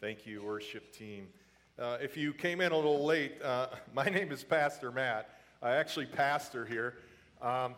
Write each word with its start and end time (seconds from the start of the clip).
Thank 0.00 0.24
you, 0.24 0.42
worship 0.42 0.94
team. 0.94 1.28
Uh, 1.78 1.98
if 2.00 2.16
you 2.16 2.32
came 2.32 2.62
in 2.62 2.72
a 2.72 2.74
little 2.74 3.04
late, 3.04 3.34
uh, 3.42 3.66
my 3.94 4.06
name 4.06 4.32
is 4.32 4.42
Pastor 4.42 4.90
Matt. 4.90 5.28
I 5.60 5.72
actually 5.72 6.06
pastor 6.06 6.64
here. 6.64 6.94
Um, 7.42 7.74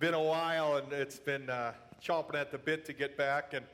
been 0.00 0.14
a 0.14 0.20
while, 0.20 0.74
and 0.74 0.92
it's 0.92 1.20
been 1.20 1.48
uh, 1.48 1.74
chomping 2.02 2.34
at 2.34 2.50
the 2.50 2.58
bit 2.58 2.84
to 2.86 2.92
get 2.92 3.16
back. 3.16 3.54
And 3.54 3.64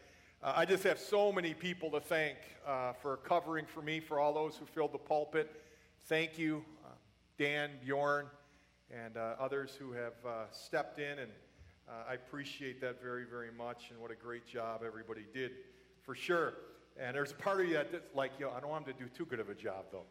uh, 0.42 0.52
I 0.54 0.66
just 0.66 0.84
have 0.84 0.98
so 0.98 1.32
many 1.32 1.54
people 1.54 1.90
to 1.92 2.00
thank 2.00 2.36
uh, 2.66 2.92
for 2.92 3.16
covering 3.16 3.64
for 3.64 3.80
me, 3.80 4.00
for 4.00 4.20
all 4.20 4.34
those 4.34 4.56
who 4.56 4.66
filled 4.66 4.92
the 4.92 4.98
pulpit. 4.98 5.62
Thank 6.04 6.38
you, 6.38 6.62
uh, 6.84 6.88
Dan, 7.38 7.70
Bjorn, 7.82 8.26
and 8.90 9.16
others 9.16 9.74
who 9.78 9.92
have 9.92 10.12
stepped 10.50 10.98
in. 10.98 11.20
And 11.20 11.30
I 12.06 12.12
appreciate 12.12 12.82
that 12.82 13.00
very, 13.02 13.24
very 13.24 13.50
much. 13.50 13.86
And 13.88 13.98
what 13.98 14.10
a 14.10 14.14
great 14.14 14.46
job 14.46 14.82
everybody 14.86 15.24
did, 15.32 15.52
for 16.02 16.14
sure. 16.14 16.52
And 17.00 17.16
there's 17.16 17.32
a 17.32 17.34
part 17.34 17.60
of 17.60 17.68
you 17.68 17.74
that's 17.74 18.14
like, 18.14 18.32
yo, 18.38 18.50
I 18.50 18.60
don't 18.60 18.70
want 18.70 18.86
them 18.86 18.94
to 18.94 19.04
do 19.04 19.08
too 19.08 19.24
good 19.24 19.40
of 19.40 19.48
a 19.48 19.54
job, 19.54 19.86
though, 19.90 20.04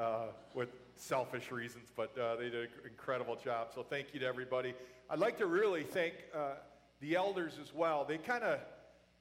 uh, 0.00 0.26
with 0.54 0.68
selfish 0.96 1.50
reasons, 1.50 1.92
but 1.96 2.16
uh, 2.18 2.36
they 2.36 2.50
did 2.50 2.54
an 2.54 2.68
incredible 2.84 3.36
job. 3.36 3.68
So 3.74 3.82
thank 3.82 4.14
you 4.14 4.20
to 4.20 4.26
everybody. 4.26 4.74
I'd 5.10 5.18
like 5.18 5.38
to 5.38 5.46
really 5.46 5.82
thank 5.82 6.14
uh, 6.34 6.54
the 7.00 7.16
elders 7.16 7.58
as 7.60 7.74
well. 7.74 8.04
They 8.04 8.18
kind 8.18 8.44
of 8.44 8.60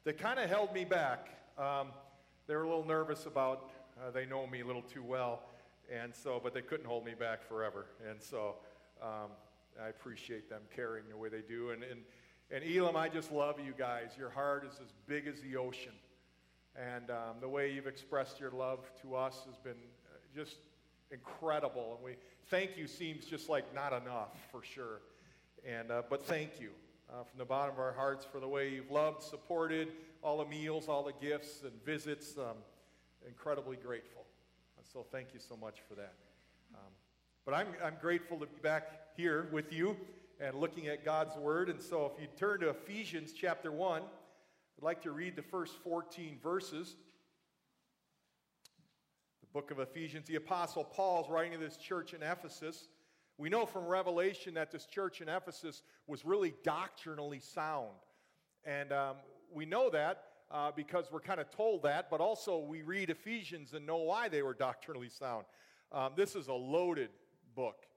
they 0.03 0.13
kind 0.13 0.39
of 0.39 0.49
held 0.49 0.73
me 0.73 0.85
back. 0.85 1.27
Um, 1.57 1.87
they 2.47 2.55
were 2.55 2.63
a 2.63 2.69
little 2.69 2.85
nervous 2.85 3.25
about, 3.25 3.71
uh, 3.99 4.09
they 4.11 4.25
know 4.25 4.47
me 4.47 4.61
a 4.61 4.65
little 4.65 4.81
too 4.81 5.03
well, 5.03 5.41
and 5.91 6.15
so, 6.15 6.39
but 6.41 6.53
they 6.53 6.61
couldn't 6.61 6.85
hold 6.85 7.03
me 7.05 7.13
back 7.13 7.45
forever. 7.45 7.87
And 8.09 8.21
so 8.21 8.55
um, 9.01 9.31
I 9.83 9.89
appreciate 9.89 10.49
them 10.49 10.61
carrying 10.73 11.09
the 11.09 11.17
way 11.17 11.27
they 11.27 11.41
do. 11.41 11.71
And, 11.71 11.83
and, 11.83 12.01
and 12.51 12.63
Elam, 12.63 12.95
I 12.95 13.09
just 13.09 13.33
love 13.33 13.59
you 13.59 13.73
guys. 13.77 14.11
Your 14.17 14.29
heart 14.29 14.65
is 14.65 14.79
as 14.79 14.93
big 15.07 15.27
as 15.27 15.41
the 15.41 15.57
ocean. 15.57 15.91
And 16.77 17.09
um, 17.09 17.37
the 17.41 17.49
way 17.49 17.71
you've 17.71 17.87
expressed 17.87 18.39
your 18.39 18.51
love 18.51 18.79
to 19.01 19.15
us 19.15 19.43
has 19.47 19.57
been 19.57 19.71
uh, 19.73 20.17
just 20.35 20.57
incredible. 21.11 21.95
And 21.95 22.05
we 22.05 22.15
thank 22.49 22.77
you 22.77 22.87
seems 22.87 23.25
just 23.25 23.49
like 23.49 23.73
not 23.73 23.93
enough 23.93 24.37
for 24.51 24.61
sure. 24.63 25.01
And 25.65 25.91
uh, 25.91 26.03
but 26.09 26.23
thank 26.25 26.59
you 26.59 26.69
uh, 27.09 27.23
from 27.23 27.39
the 27.39 27.45
bottom 27.45 27.73
of 27.73 27.79
our 27.79 27.93
hearts 27.93 28.25
for 28.25 28.39
the 28.39 28.47
way 28.47 28.69
you've 28.69 28.91
loved, 28.91 29.23
supported 29.23 29.89
all 30.21 30.37
the 30.37 30.45
meals, 30.45 30.87
all 30.87 31.03
the 31.03 31.25
gifts 31.25 31.63
and 31.63 31.73
visits. 31.83 32.37
Um, 32.37 32.57
incredibly 33.27 33.75
grateful. 33.75 34.23
So 34.93 35.05
thank 35.11 35.33
you 35.33 35.39
so 35.39 35.57
much 35.57 35.81
for 35.87 35.95
that. 35.95 36.13
Um, 36.73 36.91
but 37.45 37.53
I'm, 37.53 37.67
I'm 37.83 37.95
grateful 38.01 38.37
to 38.39 38.45
be 38.45 38.61
back 38.61 38.89
here 39.17 39.49
with 39.51 39.73
you 39.73 39.97
and 40.39 40.55
looking 40.55 40.87
at 40.87 41.03
God's 41.03 41.35
Word. 41.35 41.69
And 41.69 41.81
so 41.81 42.11
if 42.13 42.21
you 42.21 42.27
turn 42.37 42.61
to 42.61 42.69
Ephesians 42.69 43.33
chapter 43.33 43.71
1, 43.71 44.01
I'd 44.79 44.83
like 44.83 45.01
to 45.03 45.11
read 45.11 45.35
the 45.35 45.41
first 45.41 45.73
14 45.83 46.37
verses. 46.41 46.97
The 49.41 49.47
book 49.51 49.71
of 49.71 49.79
Ephesians, 49.79 50.27
the 50.27 50.35
Apostle 50.35 50.83
Paul 50.83 51.23
is 51.23 51.31
writing 51.31 51.53
to 51.53 51.57
this 51.57 51.77
church 51.77 52.13
in 52.13 52.21
Ephesus. 52.21 52.87
We 53.39 53.49
know 53.49 53.65
from 53.65 53.87
Revelation 53.87 54.53
that 54.53 54.71
this 54.71 54.85
church 54.85 55.19
in 55.19 55.29
Ephesus 55.29 55.81
was 56.05 56.25
really 56.25 56.53
doctrinally 56.63 57.39
sound. 57.39 57.89
And 58.65 58.91
um, 58.91 59.15
we 59.51 59.65
know 59.65 59.89
that 59.89 60.25
uh, 60.51 60.71
because 60.75 61.05
we're 61.11 61.21
kind 61.21 61.39
of 61.39 61.49
told 61.49 61.81
that, 61.81 62.11
but 62.11 62.21
also 62.21 62.59
we 62.59 62.83
read 62.83 63.09
Ephesians 63.09 63.73
and 63.73 63.83
know 63.83 63.97
why 63.97 64.29
they 64.29 64.43
were 64.43 64.53
doctrinally 64.53 65.09
sound. 65.09 65.45
Um, 65.91 66.11
this 66.15 66.35
is 66.35 66.49
a 66.49 66.53
loaded 66.53 67.09
book. 67.55 67.87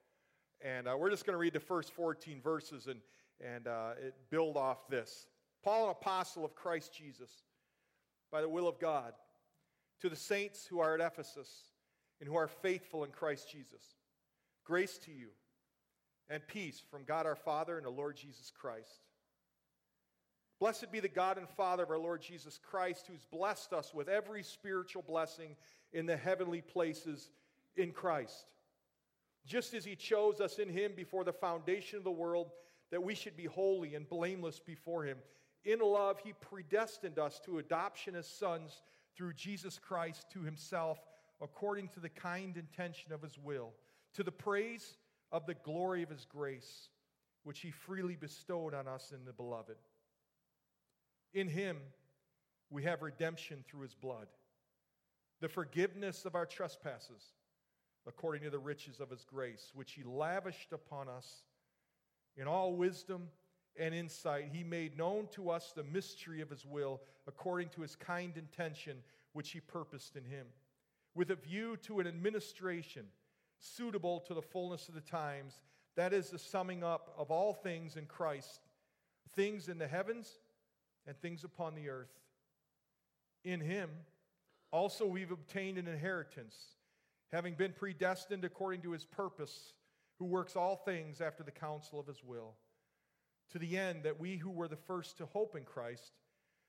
And 0.62 0.88
uh, 0.88 0.96
we're 0.98 1.10
just 1.10 1.26
going 1.26 1.34
to 1.34 1.38
read 1.38 1.52
the 1.52 1.60
first 1.60 1.92
14 1.92 2.40
verses 2.40 2.86
and, 2.86 3.00
and 3.38 3.66
uh, 3.66 3.90
build 4.30 4.56
off 4.56 4.88
this. 4.88 5.26
Paul, 5.62 5.84
an 5.84 5.90
apostle 5.90 6.44
of 6.44 6.54
Christ 6.54 6.94
Jesus, 6.94 7.30
by 8.32 8.40
the 8.40 8.48
will 8.48 8.68
of 8.68 8.78
God, 8.78 9.12
to 10.00 10.08
the 10.08 10.16
saints 10.16 10.66
who 10.66 10.80
are 10.80 10.94
at 10.94 11.00
Ephesus 11.00 11.48
and 12.20 12.28
who 12.28 12.36
are 12.36 12.48
faithful 12.48 13.04
in 13.04 13.10
Christ 13.10 13.50
Jesus. 13.50 13.82
Grace 14.64 14.98
to 14.98 15.10
you 15.10 15.28
and 16.28 16.46
peace 16.46 16.82
from 16.90 17.04
God 17.04 17.26
our 17.26 17.36
Father 17.36 17.76
and 17.76 17.84
the 17.84 17.90
Lord 17.90 18.16
Jesus 18.16 18.50
Christ. 18.50 19.04
Blessed 20.60 20.92
be 20.92 21.00
the 21.00 21.08
God 21.08 21.38
and 21.38 21.48
Father 21.48 21.82
of 21.82 21.90
our 21.90 21.98
Lord 21.98 22.20
Jesus 22.20 22.58
Christ, 22.58 23.06
who's 23.06 23.24
blessed 23.24 23.72
us 23.72 23.94
with 23.94 24.08
every 24.08 24.42
spiritual 24.42 25.02
blessing 25.02 25.56
in 25.92 26.06
the 26.06 26.16
heavenly 26.16 26.60
places 26.60 27.30
in 27.76 27.92
Christ. 27.92 28.44
Just 29.46 29.72
as 29.72 29.86
he 29.86 29.96
chose 29.96 30.38
us 30.40 30.58
in 30.58 30.68
him 30.68 30.92
before 30.94 31.24
the 31.24 31.32
foundation 31.32 31.96
of 31.96 32.04
the 32.04 32.10
world, 32.10 32.50
that 32.90 33.02
we 33.02 33.14
should 33.14 33.36
be 33.36 33.46
holy 33.46 33.94
and 33.94 34.08
blameless 34.08 34.60
before 34.60 35.04
him. 35.04 35.16
In 35.64 35.80
love, 35.80 36.18
he 36.24 36.32
predestined 36.32 37.18
us 37.18 37.40
to 37.44 37.58
adoption 37.58 38.14
as 38.14 38.26
sons 38.26 38.82
through 39.16 39.34
Jesus 39.34 39.78
Christ 39.78 40.26
to 40.32 40.42
himself, 40.42 40.98
according 41.40 41.88
to 41.88 42.00
the 42.00 42.08
kind 42.08 42.56
intention 42.56 43.12
of 43.12 43.22
his 43.22 43.38
will, 43.38 43.72
to 44.14 44.22
the 44.22 44.32
praise 44.32 44.96
of 45.32 45.46
the 45.46 45.54
glory 45.54 46.02
of 46.02 46.10
his 46.10 46.24
grace, 46.24 46.88
which 47.44 47.60
he 47.60 47.70
freely 47.70 48.16
bestowed 48.16 48.74
on 48.74 48.88
us 48.88 49.12
in 49.14 49.24
the 49.24 49.32
beloved. 49.32 49.76
In 51.34 51.48
him, 51.48 51.76
we 52.70 52.82
have 52.84 53.02
redemption 53.02 53.64
through 53.66 53.82
his 53.82 53.94
blood, 53.94 54.28
the 55.40 55.48
forgiveness 55.48 56.24
of 56.24 56.34
our 56.34 56.46
trespasses, 56.46 57.34
according 58.06 58.42
to 58.42 58.50
the 58.50 58.58
riches 58.58 59.00
of 59.00 59.10
his 59.10 59.24
grace, 59.24 59.72
which 59.74 59.92
he 59.92 60.02
lavished 60.02 60.72
upon 60.72 61.08
us 61.08 61.44
in 62.36 62.46
all 62.46 62.74
wisdom 62.74 63.28
and 63.78 63.94
insight, 63.94 64.50
he 64.52 64.64
made 64.64 64.98
known 64.98 65.28
to 65.32 65.50
us 65.50 65.72
the 65.74 65.84
mystery 65.84 66.40
of 66.40 66.50
his 66.50 66.66
will 66.66 67.00
according 67.26 67.68
to 67.70 67.82
his 67.82 67.96
kind 67.96 68.36
intention, 68.36 68.98
which 69.32 69.50
he 69.50 69.60
purposed 69.60 70.16
in 70.16 70.24
him, 70.24 70.46
with 71.14 71.30
a 71.30 71.36
view 71.36 71.76
to 71.78 72.00
an 72.00 72.06
administration 72.06 73.06
suitable 73.60 74.20
to 74.20 74.34
the 74.34 74.42
fullness 74.42 74.88
of 74.88 74.94
the 74.94 75.00
times. 75.00 75.60
That 75.96 76.12
is 76.12 76.30
the 76.30 76.38
summing 76.38 76.82
up 76.82 77.14
of 77.18 77.30
all 77.30 77.52
things 77.52 77.96
in 77.96 78.06
Christ, 78.06 78.60
things 79.34 79.68
in 79.68 79.78
the 79.78 79.88
heavens 79.88 80.38
and 81.06 81.16
things 81.18 81.44
upon 81.44 81.74
the 81.74 81.88
earth. 81.88 82.12
In 83.44 83.60
him 83.60 83.90
also 84.72 85.06
we've 85.06 85.30
obtained 85.30 85.78
an 85.78 85.88
inheritance, 85.88 86.56
having 87.32 87.54
been 87.54 87.72
predestined 87.72 88.44
according 88.44 88.82
to 88.82 88.92
his 88.92 89.04
purpose, 89.04 89.72
who 90.18 90.24
works 90.26 90.56
all 90.56 90.76
things 90.76 91.20
after 91.20 91.42
the 91.42 91.50
counsel 91.50 91.98
of 91.98 92.06
his 92.06 92.22
will 92.22 92.54
to 93.50 93.58
the 93.58 93.76
end 93.76 94.04
that 94.04 94.20
we 94.20 94.36
who 94.36 94.50
were 94.50 94.68
the 94.68 94.76
first 94.76 95.18
to 95.18 95.26
hope 95.26 95.56
in 95.56 95.64
Christ 95.64 96.12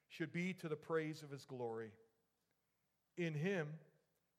should 0.09 0.33
be 0.33 0.53
to 0.53 0.67
the 0.67 0.75
praise 0.75 1.23
of 1.23 1.31
his 1.31 1.45
glory. 1.45 1.91
In 3.17 3.33
him, 3.33 3.67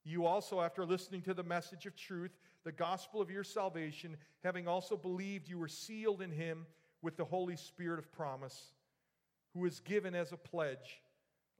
you 0.03 0.25
also, 0.25 0.61
after 0.61 0.85
listening 0.85 1.21
to 1.23 1.33
the 1.33 1.43
message 1.43 1.85
of 1.85 1.95
truth, 1.95 2.37
the 2.63 2.71
gospel 2.71 3.21
of 3.21 3.31
your 3.31 3.43
salvation, 3.43 4.17
having 4.43 4.67
also 4.67 4.97
believed, 4.97 5.47
you 5.47 5.57
were 5.57 5.67
sealed 5.67 6.21
in 6.21 6.31
him 6.31 6.65
with 7.01 7.17
the 7.17 7.25
Holy 7.25 7.55
Spirit 7.55 7.99
of 7.99 8.11
promise, 8.11 8.73
who 9.53 9.65
is 9.65 9.79
given 9.79 10.13
as 10.15 10.31
a 10.31 10.37
pledge 10.37 11.01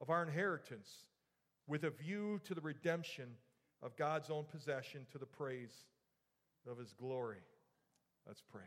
of 0.01 0.09
our 0.09 0.23
inheritance 0.23 0.89
with 1.67 1.83
a 1.85 1.89
view 1.89 2.39
to 2.43 2.53
the 2.53 2.61
redemption 2.61 3.29
of 3.81 3.95
God's 3.95 4.29
own 4.29 4.45
possession 4.51 5.05
to 5.11 5.17
the 5.17 5.25
praise 5.25 5.85
of 6.69 6.77
his 6.77 6.93
glory. 6.93 7.41
Let's 8.27 8.41
pray. 8.51 8.63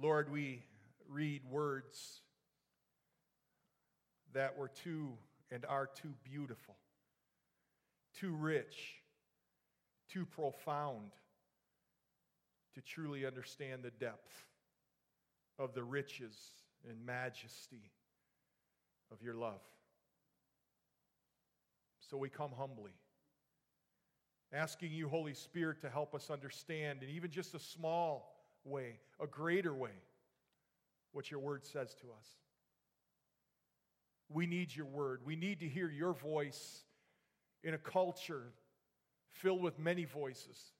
Lord, 0.00 0.32
we 0.32 0.62
read 1.08 1.42
words 1.50 2.22
that 4.32 4.56
were 4.56 4.68
too 4.68 5.10
and 5.50 5.66
are 5.66 5.86
too 5.86 6.14
beautiful, 6.24 6.76
too 8.18 8.34
rich, 8.34 8.94
too 10.08 10.24
profound 10.24 11.10
to 12.74 12.80
truly 12.80 13.26
understand 13.26 13.82
the 13.82 13.90
depth 13.90 14.46
of 15.58 15.74
the 15.74 15.82
riches 15.82 16.34
and 16.88 17.04
majesty 17.04 17.90
of 19.12 19.22
your 19.22 19.34
love. 19.34 19.60
So 22.08 22.16
we 22.16 22.30
come 22.30 22.52
humbly, 22.56 22.94
asking 24.50 24.92
you, 24.92 25.10
Holy 25.10 25.34
Spirit, 25.34 25.82
to 25.82 25.90
help 25.90 26.14
us 26.14 26.30
understand, 26.30 27.02
and 27.02 27.10
even 27.10 27.30
just 27.30 27.54
a 27.54 27.58
small 27.60 28.39
way, 28.64 28.98
a 29.20 29.26
greater 29.26 29.74
way, 29.74 29.90
what 31.12 31.30
your 31.30 31.40
word 31.40 31.64
says 31.64 31.94
to 31.94 32.06
us. 32.18 32.26
We 34.28 34.46
need 34.46 34.74
your 34.74 34.86
word. 34.86 35.20
We 35.24 35.36
need 35.36 35.60
to 35.60 35.68
hear 35.68 35.90
your 35.90 36.14
voice 36.14 36.82
in 37.64 37.74
a 37.74 37.78
culture 37.78 38.52
filled 39.28 39.62
with 39.62 39.78
many 39.78 40.04
voices. 40.04 40.72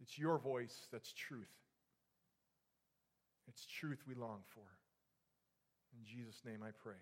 It's 0.00 0.18
your 0.18 0.38
voice 0.38 0.88
that's 0.90 1.12
truth. 1.12 1.52
It's 3.48 3.66
truth 3.66 4.02
we 4.08 4.14
long 4.14 4.40
for. 4.48 4.64
In 5.96 6.04
Jesus' 6.04 6.40
name 6.44 6.60
I 6.62 6.70
pray. 6.82 6.96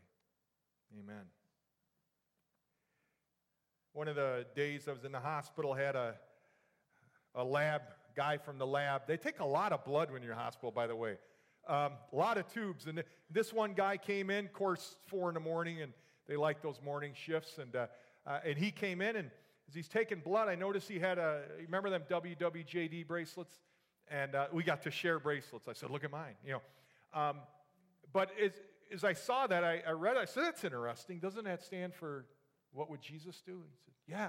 Amen. 0.99 1.25
One 3.93 4.09
of 4.09 4.17
the 4.17 4.47
days 4.55 4.89
I 4.89 4.93
was 4.93 5.05
in 5.05 5.13
the 5.13 5.21
hospital 5.21 5.75
had 5.75 5.97
a, 5.97 6.15
a 7.35 7.45
lab 7.45 7.83
guy 8.17 8.39
from 8.39 8.59
the 8.59 8.67
lab. 8.67 9.03
They 9.07 9.17
take 9.17 9.41
a 9.41 9.45
lot 9.45 9.73
of 9.73 9.85
blood 9.85 10.11
when 10.11 10.23
you're 10.23 10.33
in 10.33 10.39
hospital, 10.39 10.71
by 10.71 10.87
the 10.87 10.97
way. 10.97 11.17
um, 11.71 11.93
a 12.13 12.17
lot 12.17 12.39
of 12.39 12.53
tubes. 12.53 12.87
And 12.87 13.03
this 13.31 13.53
one 13.53 13.75
guy 13.75 13.97
came 13.97 14.31
in, 14.31 14.47
of 14.47 14.53
course, 14.53 14.97
four 15.07 15.29
in 15.29 15.35
the 15.35 15.41
morning, 15.41 15.81
and 15.81 15.93
they 16.27 16.37
like 16.37 16.63
those 16.63 16.81
morning 16.85 17.13
shifts. 17.15 17.59
And, 17.59 17.75
uh, 17.77 17.87
uh, 18.27 18.41
and 18.45 18.59
he 18.59 18.71
came 18.71 19.01
in, 19.01 19.17
and 19.17 19.31
as 19.69 19.75
he's 19.75 19.89
taking 19.89 20.21
blood, 20.21 20.49
I 20.49 20.55
noticed 20.57 20.89
he 20.89 20.99
had 20.99 21.19
a, 21.19 21.43
remember 21.65 21.91
them 21.91 22.03
WWJD 22.11 23.07
bracelets? 23.07 23.61
And 24.09 24.35
uh, 24.35 24.47
we 24.53 24.65
got 24.65 24.83
to 24.83 24.91
share 24.91 25.21
bracelets. 25.21 25.69
I 25.69 25.73
said, 25.73 25.91
look 25.91 26.03
at 26.03 26.11
mine, 26.11 26.35
you 26.45 26.55
know. 26.55 26.63
Um, 27.21 27.37
but 28.13 28.31
as, 28.43 28.53
as 28.93 29.05
I 29.05 29.13
saw 29.13 29.47
that, 29.47 29.63
I, 29.63 29.83
I 29.87 29.93
read, 29.93 30.17
I 30.17 30.25
said, 30.25 30.43
that's 30.45 30.65
interesting. 30.65 31.21
Doesn't 31.21 31.45
that 31.45 31.63
stand 31.63 31.95
for 31.95 32.25
what 32.73 32.91
would 32.91 33.01
Jesus 33.01 33.41
do? 33.47 33.63
He 33.69 33.79
said, 33.85 33.95
yeah. 34.09 34.29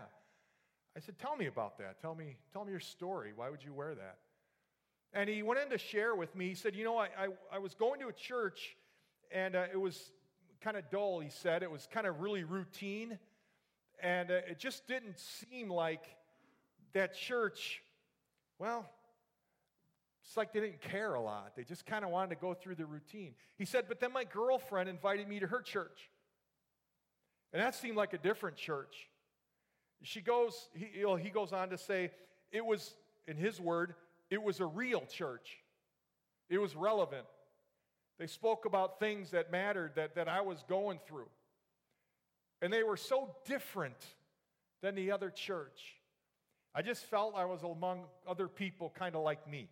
I 0.95 0.99
said, 0.99 1.17
tell 1.19 1.35
me 1.35 1.45
about 1.45 1.77
that. 1.77 2.01
Tell 2.01 2.15
me, 2.15 2.35
tell 2.51 2.65
me 2.65 2.71
your 2.71 2.79
story. 2.79 3.31
Why 3.35 3.49
would 3.49 3.63
you 3.63 3.73
wear 3.73 3.95
that? 3.95 4.17
And 5.13 5.29
he 5.29 5.43
went 5.43 5.59
in 5.59 5.69
to 5.69 5.77
share 5.77 6.15
with 6.15 6.35
me. 6.35 6.49
He 6.49 6.55
said, 6.55 6.75
You 6.75 6.83
know, 6.83 6.97
I, 6.97 7.07
I, 7.17 7.27
I 7.53 7.59
was 7.59 7.73
going 7.73 7.99
to 7.99 8.07
a 8.07 8.13
church 8.13 8.75
and 9.31 9.55
uh, 9.55 9.65
it 9.71 9.77
was 9.77 10.11
kind 10.61 10.77
of 10.77 10.89
dull, 10.89 11.19
he 11.19 11.29
said. 11.29 11.63
It 11.63 11.71
was 11.71 11.87
kind 11.91 12.07
of 12.07 12.21
really 12.21 12.43
routine. 12.43 13.19
And 14.01 14.31
uh, 14.31 14.35
it 14.49 14.59
just 14.59 14.87
didn't 14.87 15.19
seem 15.19 15.69
like 15.69 16.03
that 16.93 17.15
church, 17.15 17.81
well, 18.57 18.89
it's 20.25 20.37
like 20.37 20.53
they 20.53 20.59
didn't 20.61 20.81
care 20.81 21.13
a 21.13 21.21
lot. 21.21 21.53
They 21.55 21.63
just 21.63 21.85
kind 21.85 22.05
of 22.05 22.11
wanted 22.11 22.29
to 22.29 22.35
go 22.41 22.53
through 22.53 22.75
the 22.75 22.85
routine. 22.85 23.33
He 23.57 23.65
said, 23.65 23.85
But 23.87 23.99
then 23.99 24.13
my 24.13 24.23
girlfriend 24.23 24.89
invited 24.89 25.27
me 25.27 25.39
to 25.39 25.47
her 25.47 25.61
church. 25.61 26.09
And 27.53 27.61
that 27.61 27.75
seemed 27.75 27.97
like 27.97 28.13
a 28.13 28.17
different 28.17 28.55
church. 28.55 29.09
She 30.03 30.21
goes, 30.21 30.69
he, 30.73 31.05
he 31.21 31.29
goes 31.29 31.53
on 31.53 31.69
to 31.69 31.77
say, 31.77 32.11
it 32.51 32.65
was, 32.65 32.95
in 33.27 33.37
his 33.37 33.59
word, 33.59 33.93
it 34.29 34.41
was 34.41 34.59
a 34.59 34.65
real 34.65 35.01
church. 35.01 35.57
It 36.49 36.57
was 36.57 36.75
relevant. 36.75 37.25
They 38.19 38.27
spoke 38.27 38.65
about 38.65 38.99
things 38.99 39.31
that 39.31 39.51
mattered 39.51 39.93
that, 39.95 40.15
that 40.15 40.27
I 40.27 40.41
was 40.41 40.63
going 40.67 40.99
through. 41.07 41.29
And 42.61 42.71
they 42.71 42.83
were 42.83 42.97
so 42.97 43.35
different 43.45 43.97
than 44.81 44.95
the 44.95 45.11
other 45.11 45.29
church. 45.29 45.95
I 46.73 46.81
just 46.81 47.03
felt 47.05 47.35
I 47.35 47.45
was 47.45 47.63
among 47.63 48.05
other 48.27 48.47
people 48.47 48.93
kind 48.97 49.15
of 49.15 49.23
like 49.23 49.49
me. 49.49 49.69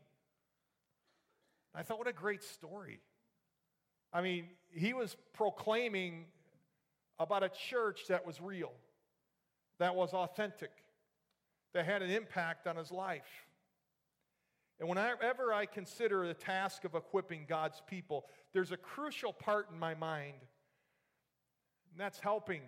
I 1.73 1.83
thought, 1.83 1.99
what 1.99 2.07
a 2.07 2.13
great 2.13 2.43
story. 2.43 2.99
I 4.11 4.21
mean, 4.21 4.45
he 4.71 4.93
was 4.93 5.15
proclaiming 5.33 6.25
about 7.19 7.43
a 7.43 7.49
church 7.49 8.07
that 8.09 8.25
was 8.25 8.41
real, 8.41 8.71
that 9.79 9.95
was 9.95 10.13
authentic, 10.13 10.71
that 11.73 11.85
had 11.85 12.01
an 12.01 12.09
impact 12.09 12.67
on 12.67 12.75
his 12.75 12.91
life. 12.91 13.47
And 14.79 14.87
whenever 14.87 15.51
I 15.51 15.65
consider 15.65 16.25
the 16.25 16.33
task 16.33 16.85
of 16.85 16.95
equipping 16.95 17.45
God's 17.47 17.81
people, 17.87 18.25
there's 18.53 18.71
a 18.71 18.77
crucial 18.77 19.33
part 19.33 19.67
in 19.71 19.79
my 19.79 19.93
mind, 19.93 20.37
and 21.91 21.99
that's 21.99 22.19
helping 22.19 22.61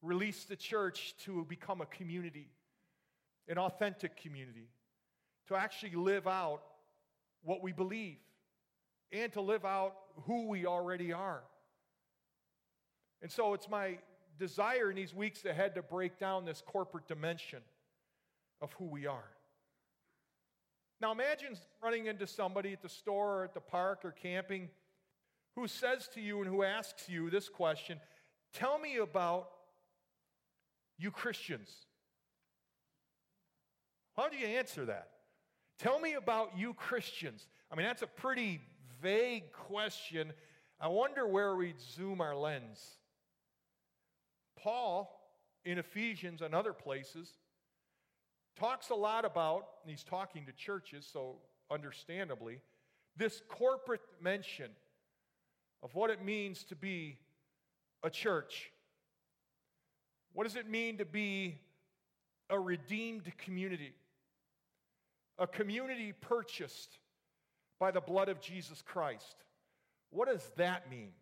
release 0.00 0.44
the 0.44 0.56
church 0.56 1.14
to 1.24 1.44
become 1.48 1.80
a 1.80 1.86
community, 1.86 2.48
an 3.46 3.58
authentic 3.58 4.16
community, 4.16 4.68
to 5.46 5.54
actually 5.54 5.94
live 5.94 6.26
out 6.26 6.62
what 7.44 7.62
we 7.62 7.72
believe, 7.72 8.18
and 9.12 9.32
to 9.32 9.40
live 9.40 9.64
out 9.64 9.94
who 10.26 10.48
we 10.48 10.66
already 10.66 11.12
are. 11.12 11.42
And 13.20 13.30
so 13.30 13.54
it's 13.54 13.68
my 13.68 13.98
desire 14.38 14.90
in 14.90 14.96
these 14.96 15.14
weeks 15.14 15.44
ahead 15.44 15.74
to 15.74 15.82
break 15.82 16.18
down 16.18 16.44
this 16.44 16.62
corporate 16.64 17.06
dimension 17.08 17.62
of 18.60 18.72
who 18.74 18.84
we 18.84 19.06
are. 19.06 19.30
Now 21.00 21.12
imagine 21.12 21.56
running 21.82 22.06
into 22.06 22.26
somebody 22.26 22.72
at 22.72 22.82
the 22.82 22.88
store 22.88 23.40
or 23.40 23.44
at 23.44 23.54
the 23.54 23.60
park 23.60 24.00
or 24.04 24.12
camping 24.12 24.68
who 25.56 25.66
says 25.66 26.08
to 26.14 26.20
you 26.20 26.40
and 26.40 26.48
who 26.48 26.62
asks 26.62 27.08
you 27.08 27.28
this 27.28 27.48
question 27.48 28.00
Tell 28.54 28.78
me 28.78 28.98
about 28.98 29.48
you 30.98 31.10
Christians. 31.10 31.70
How 34.14 34.28
do 34.28 34.36
you 34.36 34.46
answer 34.46 34.84
that? 34.84 35.08
Tell 35.78 35.98
me 35.98 36.14
about 36.14 36.56
you 36.56 36.74
Christians. 36.74 37.46
I 37.70 37.76
mean, 37.76 37.86
that's 37.86 38.02
a 38.02 38.06
pretty 38.06 38.60
vague 39.00 39.52
question. 39.52 40.32
I 40.78 40.88
wonder 40.88 41.26
where 41.26 41.56
we'd 41.56 41.80
zoom 41.80 42.20
our 42.20 42.36
lens. 42.36 42.78
Paul, 44.62 45.18
in 45.64 45.78
Ephesians 45.78 46.42
and 46.42 46.54
other 46.54 46.72
places, 46.72 47.28
talks 48.58 48.90
a 48.90 48.94
lot 48.94 49.24
about, 49.24 49.66
and 49.82 49.90
he's 49.90 50.04
talking 50.04 50.46
to 50.46 50.52
churches, 50.52 51.08
so 51.10 51.36
understandably, 51.70 52.60
this 53.16 53.42
corporate 53.48 54.00
dimension 54.18 54.70
of 55.82 55.94
what 55.94 56.10
it 56.10 56.24
means 56.24 56.64
to 56.64 56.76
be 56.76 57.18
a 58.02 58.10
church. 58.10 58.70
What 60.32 60.44
does 60.44 60.56
it 60.56 60.68
mean 60.68 60.98
to 60.98 61.04
be 61.04 61.58
a 62.48 62.58
redeemed 62.58 63.30
community? 63.38 63.92
A 65.38 65.46
community 65.46 66.12
purchased 66.12 66.98
by 67.78 67.90
the 67.90 68.00
blood 68.00 68.28
of 68.28 68.40
Jesus 68.40 68.82
Christ. 68.82 69.36
What 70.10 70.28
does 70.28 70.50
that 70.56 70.90
mean? 70.90 71.12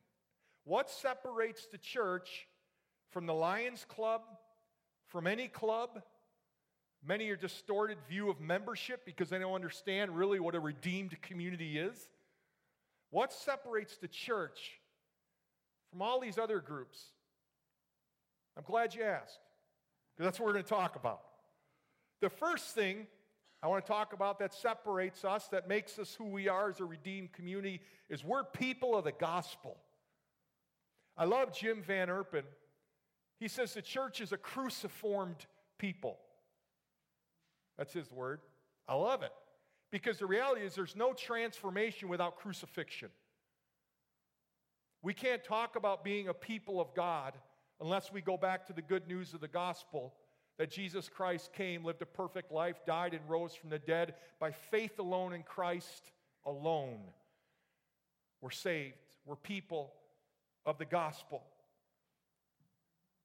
What 0.64 0.90
separates 0.90 1.66
the 1.66 1.78
church 1.78 2.46
from 3.10 3.26
the 3.26 3.34
Lions 3.34 3.84
Club, 3.88 4.22
from 5.06 5.26
any 5.26 5.48
club, 5.48 6.02
Many 7.06 7.30
are 7.30 7.36
distorted 7.36 7.96
view 8.08 8.28
of 8.28 8.40
membership 8.40 9.06
because 9.06 9.30
they 9.30 9.38
don't 9.38 9.54
understand 9.54 10.14
really 10.14 10.38
what 10.38 10.54
a 10.54 10.60
redeemed 10.60 11.20
community 11.22 11.78
is. 11.78 11.96
What 13.10 13.32
separates 13.32 13.96
the 13.96 14.08
church 14.08 14.80
from 15.90 16.02
all 16.02 16.20
these 16.20 16.36
other 16.36 16.60
groups? 16.60 17.02
I'm 18.56 18.64
glad 18.64 18.94
you 18.94 19.02
asked, 19.02 19.38
because 20.14 20.26
that's 20.26 20.38
what 20.38 20.46
we're 20.46 20.52
going 20.52 20.64
to 20.64 20.68
talk 20.68 20.96
about. 20.96 21.22
The 22.20 22.28
first 22.28 22.74
thing 22.74 23.06
I 23.62 23.68
want 23.68 23.84
to 23.84 23.90
talk 23.90 24.12
about 24.12 24.38
that 24.40 24.52
separates 24.52 25.24
us, 25.24 25.48
that 25.48 25.68
makes 25.68 25.98
us 25.98 26.14
who 26.14 26.26
we 26.26 26.48
are 26.48 26.68
as 26.68 26.80
a 26.80 26.84
redeemed 26.84 27.32
community, 27.32 27.80
is 28.10 28.22
we're 28.22 28.44
people 28.44 28.94
of 28.94 29.04
the 29.04 29.12
gospel. 29.12 29.78
I 31.16 31.24
love 31.24 31.56
Jim 31.56 31.82
Van 31.82 32.08
Yperen. 32.08 32.44
He 33.40 33.48
says 33.48 33.72
the 33.72 33.82
church 33.82 34.20
is 34.20 34.32
a 34.32 34.36
cruciformed 34.36 35.46
people. 35.78 36.18
That's 37.78 37.92
his 37.92 38.12
word. 38.12 38.40
I 38.86 38.94
love 38.94 39.22
it. 39.22 39.32
Because 39.90 40.18
the 40.18 40.26
reality 40.26 40.60
is, 40.60 40.74
there's 40.74 40.94
no 40.94 41.14
transformation 41.14 42.08
without 42.08 42.36
crucifixion. 42.36 43.08
We 45.02 45.14
can't 45.14 45.42
talk 45.42 45.74
about 45.74 46.04
being 46.04 46.28
a 46.28 46.34
people 46.34 46.80
of 46.80 46.94
God 46.94 47.32
unless 47.80 48.12
we 48.12 48.20
go 48.20 48.36
back 48.36 48.66
to 48.66 48.74
the 48.74 48.82
good 48.82 49.08
news 49.08 49.32
of 49.32 49.40
the 49.40 49.48
gospel 49.48 50.12
that 50.58 50.70
Jesus 50.70 51.08
Christ 51.08 51.54
came, 51.54 51.82
lived 51.82 52.02
a 52.02 52.06
perfect 52.06 52.52
life, 52.52 52.76
died, 52.86 53.14
and 53.14 53.22
rose 53.26 53.54
from 53.54 53.70
the 53.70 53.78
dead 53.78 54.14
by 54.38 54.50
faith 54.50 54.98
alone 54.98 55.32
in 55.32 55.42
Christ 55.42 56.12
alone. 56.44 57.00
We're 58.42 58.50
saved, 58.50 58.96
we're 59.24 59.36
people 59.36 59.94
of 60.66 60.76
the 60.76 60.84
gospel. 60.84 61.42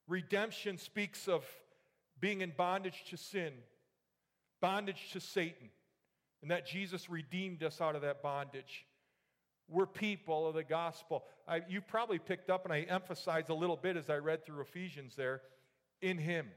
Redemption 0.08 0.78
speaks 0.78 1.28
of 1.28 1.44
being 2.20 2.42
in 2.42 2.54
bondage 2.56 3.06
to 3.10 3.18
sin, 3.18 3.54
bondage 4.62 5.12
to 5.14 5.20
Satan, 5.20 5.70
and 6.42 6.52
that 6.52 6.68
Jesus 6.68 7.10
redeemed 7.10 7.64
us 7.64 7.82
out 7.82 7.96
of 7.96 8.02
that 8.04 8.22
bondage. 8.22 8.86
We're 9.68 9.88
people 9.88 10.48
of 10.48 10.54
the 10.54 10.64
gospel. 10.64 11.24
I, 11.48 11.62
you 11.68 11.82
probably 11.82 12.20
picked 12.20 12.52
up, 12.52 12.66
and 12.66 12.74
I 12.74 12.82
emphasized 12.82 13.50
a 13.50 13.56
little 13.56 13.78
bit 13.78 13.98
as 13.98 14.10
I 14.10 14.18
read 14.18 14.46
through 14.46 14.62
Ephesians 14.62 15.16
there, 15.16 15.42
in 16.02 16.18
Him. 16.18 16.48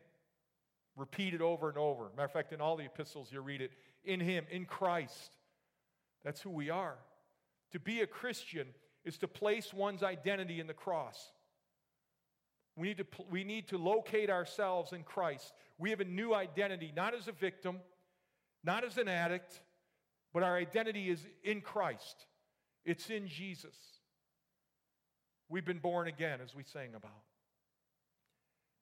Repeated 0.94 1.40
over 1.40 1.68
and 1.68 1.78
over. 1.78 2.10
Matter 2.16 2.24
of 2.24 2.32
fact, 2.32 2.52
in 2.52 2.60
all 2.60 2.76
the 2.76 2.84
epistles 2.84 3.32
you 3.32 3.40
read 3.40 3.62
it, 3.62 3.70
in 4.04 4.20
Him, 4.20 4.44
in 4.50 4.66
Christ. 4.66 5.30
That's 6.22 6.42
who 6.42 6.50
we 6.50 6.68
are. 6.68 6.96
To 7.72 7.80
be 7.80 8.00
a 8.00 8.06
Christian 8.06 8.66
is 9.04 9.16
to 9.18 9.28
place 9.28 9.72
one's 9.72 10.02
identity 10.02 10.60
in 10.60 10.66
the 10.66 10.74
cross. 10.74 11.32
We 12.78 12.88
need, 12.88 12.98
to, 12.98 13.06
we 13.28 13.42
need 13.42 13.68
to 13.68 13.78
locate 13.78 14.30
ourselves 14.30 14.92
in 14.92 15.02
Christ. 15.02 15.52
We 15.78 15.90
have 15.90 15.98
a 15.98 16.04
new 16.04 16.32
identity, 16.32 16.92
not 16.94 17.12
as 17.12 17.26
a 17.26 17.32
victim, 17.32 17.80
not 18.62 18.84
as 18.84 18.98
an 18.98 19.08
addict, 19.08 19.60
but 20.32 20.44
our 20.44 20.56
identity 20.56 21.10
is 21.10 21.26
in 21.42 21.60
Christ. 21.60 22.26
It's 22.84 23.10
in 23.10 23.26
Jesus. 23.26 23.74
We've 25.48 25.64
been 25.64 25.80
born 25.80 26.06
again, 26.06 26.38
as 26.40 26.54
we 26.54 26.62
sang 26.62 26.94
about. 26.94 27.24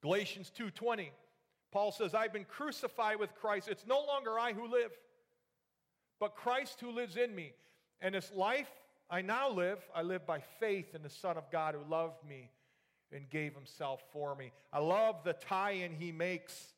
Galatians 0.03 0.51
2:20, 0.55 1.09
Paul 1.71 1.91
says, 1.91 2.13
I've 2.13 2.33
been 2.33 2.45
crucified 2.45 3.19
with 3.19 3.33
Christ. 3.33 3.67
It's 3.67 3.87
no 3.87 4.05
longer 4.05 4.37
I 4.37 4.53
who 4.53 4.67
live, 4.67 4.91
but 6.19 6.35
Christ 6.35 6.79
who 6.81 6.91
lives 6.91 7.17
in 7.17 7.33
me. 7.33 7.53
And 7.99 8.13
this 8.13 8.31
life 8.31 8.69
I 9.09 9.21
now 9.21 9.49
live, 9.49 9.79
I 9.95 10.03
live 10.03 10.27
by 10.27 10.41
faith 10.59 10.93
in 10.93 11.01
the 11.01 11.09
Son 11.09 11.35
of 11.35 11.49
God 11.49 11.73
who 11.73 11.89
loved 11.89 12.23
me 12.27 12.51
and 13.11 13.29
gave 13.29 13.53
himself 13.53 14.01
for 14.11 14.35
me. 14.35 14.51
I 14.71 14.79
love 14.79 15.23
the 15.23 15.33
tie 15.33 15.71
in 15.71 15.93
he 15.93 16.11
makes 16.11 16.73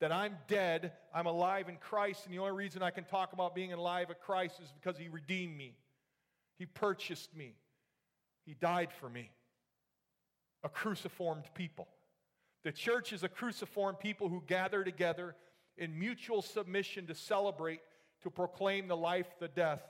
that 0.00 0.12
I'm 0.12 0.36
dead, 0.46 0.92
I'm 1.12 1.26
alive 1.26 1.68
in 1.68 1.76
Christ, 1.76 2.24
and 2.24 2.34
the 2.34 2.38
only 2.38 2.52
reason 2.52 2.82
I 2.82 2.90
can 2.90 3.04
talk 3.04 3.32
about 3.32 3.54
being 3.54 3.72
alive 3.72 4.10
in 4.10 4.16
Christ 4.24 4.60
is 4.62 4.72
because 4.80 4.98
He 4.98 5.08
redeemed 5.08 5.56
me. 5.56 5.76
He 6.58 6.66
purchased 6.66 7.34
me. 7.36 7.54
He 8.46 8.54
died 8.54 8.90
for 8.92 9.08
me. 9.08 9.30
A 10.62 10.68
cruciformed 10.68 11.44
people. 11.54 11.88
The 12.64 12.72
church 12.72 13.12
is 13.12 13.22
a 13.22 13.28
cruciform 13.28 13.96
people 13.96 14.28
who 14.28 14.42
gather 14.46 14.84
together 14.84 15.34
in 15.76 15.98
mutual 15.98 16.42
submission 16.42 17.06
to 17.06 17.14
celebrate, 17.14 17.80
to 18.22 18.30
proclaim 18.30 18.88
the 18.88 18.96
life, 18.96 19.28
the 19.38 19.48
death, 19.48 19.82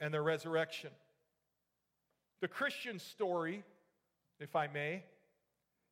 and 0.00 0.12
the 0.12 0.20
resurrection. 0.20 0.90
The 2.40 2.48
Christian 2.48 2.98
story, 2.98 3.64
if 4.40 4.56
I 4.56 4.66
may, 4.66 5.04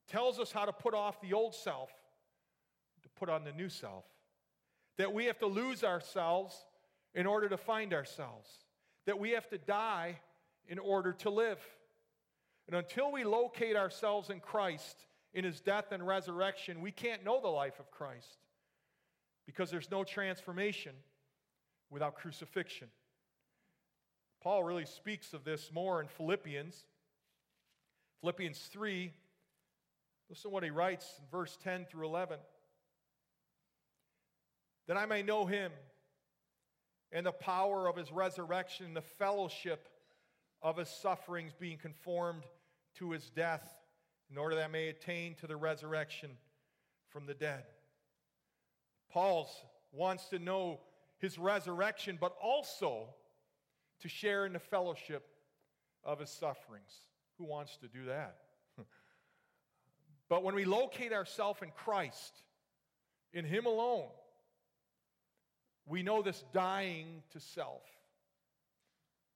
tells 0.08 0.38
us 0.38 0.52
how 0.52 0.64
to 0.64 0.72
put 0.72 0.94
off 0.94 1.20
the 1.20 1.32
old 1.32 1.54
self 1.54 1.90
to 3.02 3.08
put 3.18 3.28
on 3.28 3.44
the 3.44 3.52
new 3.52 3.68
self. 3.68 4.04
That 4.98 5.12
we 5.12 5.26
have 5.26 5.38
to 5.40 5.46
lose 5.46 5.84
ourselves 5.84 6.56
in 7.14 7.26
order 7.26 7.48
to 7.48 7.56
find 7.56 7.92
ourselves. 7.92 8.48
That 9.06 9.18
we 9.18 9.30
have 9.30 9.48
to 9.50 9.58
die 9.58 10.18
in 10.68 10.78
order 10.78 11.12
to 11.12 11.30
live. 11.30 11.60
And 12.66 12.76
until 12.76 13.12
we 13.12 13.24
locate 13.24 13.76
ourselves 13.76 14.30
in 14.30 14.40
Christ, 14.40 14.96
in 15.34 15.44
his 15.44 15.60
death 15.60 15.92
and 15.92 16.04
resurrection, 16.04 16.80
we 16.80 16.90
can't 16.90 17.24
know 17.24 17.40
the 17.40 17.48
life 17.48 17.78
of 17.78 17.90
Christ 17.90 18.38
because 19.46 19.70
there's 19.70 19.90
no 19.90 20.02
transformation 20.02 20.92
without 21.90 22.16
crucifixion. 22.16 22.88
Paul 24.42 24.64
really 24.64 24.86
speaks 24.86 25.32
of 25.32 25.44
this 25.44 25.70
more 25.72 26.00
in 26.00 26.08
Philippians. 26.08 26.84
Philippians 28.20 28.58
3, 28.72 29.12
listen 30.28 30.42
to 30.42 30.48
what 30.48 30.62
he 30.62 30.70
writes 30.70 31.06
in 31.18 31.24
verse 31.30 31.56
10 31.62 31.86
through 31.86 32.06
11. 32.06 32.38
That 34.88 34.96
I 34.96 35.06
may 35.06 35.22
know 35.22 35.46
him 35.46 35.72
and 37.12 37.24
the 37.24 37.32
power 37.32 37.88
of 37.88 37.96
his 37.96 38.10
resurrection, 38.10 38.86
and 38.86 38.96
the 38.96 39.00
fellowship 39.00 39.88
of 40.62 40.76
his 40.76 40.88
sufferings, 40.88 41.52
being 41.58 41.78
conformed 41.78 42.42
to 42.98 43.12
his 43.12 43.30
death, 43.30 43.66
in 44.30 44.38
order 44.38 44.56
that 44.56 44.64
I 44.64 44.68
may 44.68 44.88
attain 44.88 45.34
to 45.36 45.46
the 45.46 45.56
resurrection 45.56 46.30
from 47.08 47.26
the 47.26 47.34
dead. 47.34 47.64
Paul 49.10 49.48
wants 49.92 50.28
to 50.30 50.38
know 50.38 50.80
his 51.18 51.38
resurrection, 51.38 52.18
but 52.20 52.34
also 52.42 53.14
to 54.00 54.08
share 54.08 54.44
in 54.44 54.52
the 54.52 54.58
fellowship 54.58 55.26
of 56.04 56.18
his 56.18 56.30
sufferings. 56.30 56.92
Who 57.38 57.44
wants 57.44 57.76
to 57.78 57.88
do 57.88 58.06
that? 58.06 58.36
but 60.28 60.42
when 60.42 60.54
we 60.54 60.64
locate 60.64 61.12
ourselves 61.12 61.60
in 61.62 61.70
Christ, 61.70 62.42
in 63.32 63.44
him 63.44 63.66
alone, 63.66 64.08
we 65.86 66.02
know 66.02 66.22
this 66.22 66.44
dying 66.52 67.22
to 67.32 67.40
self. 67.40 67.82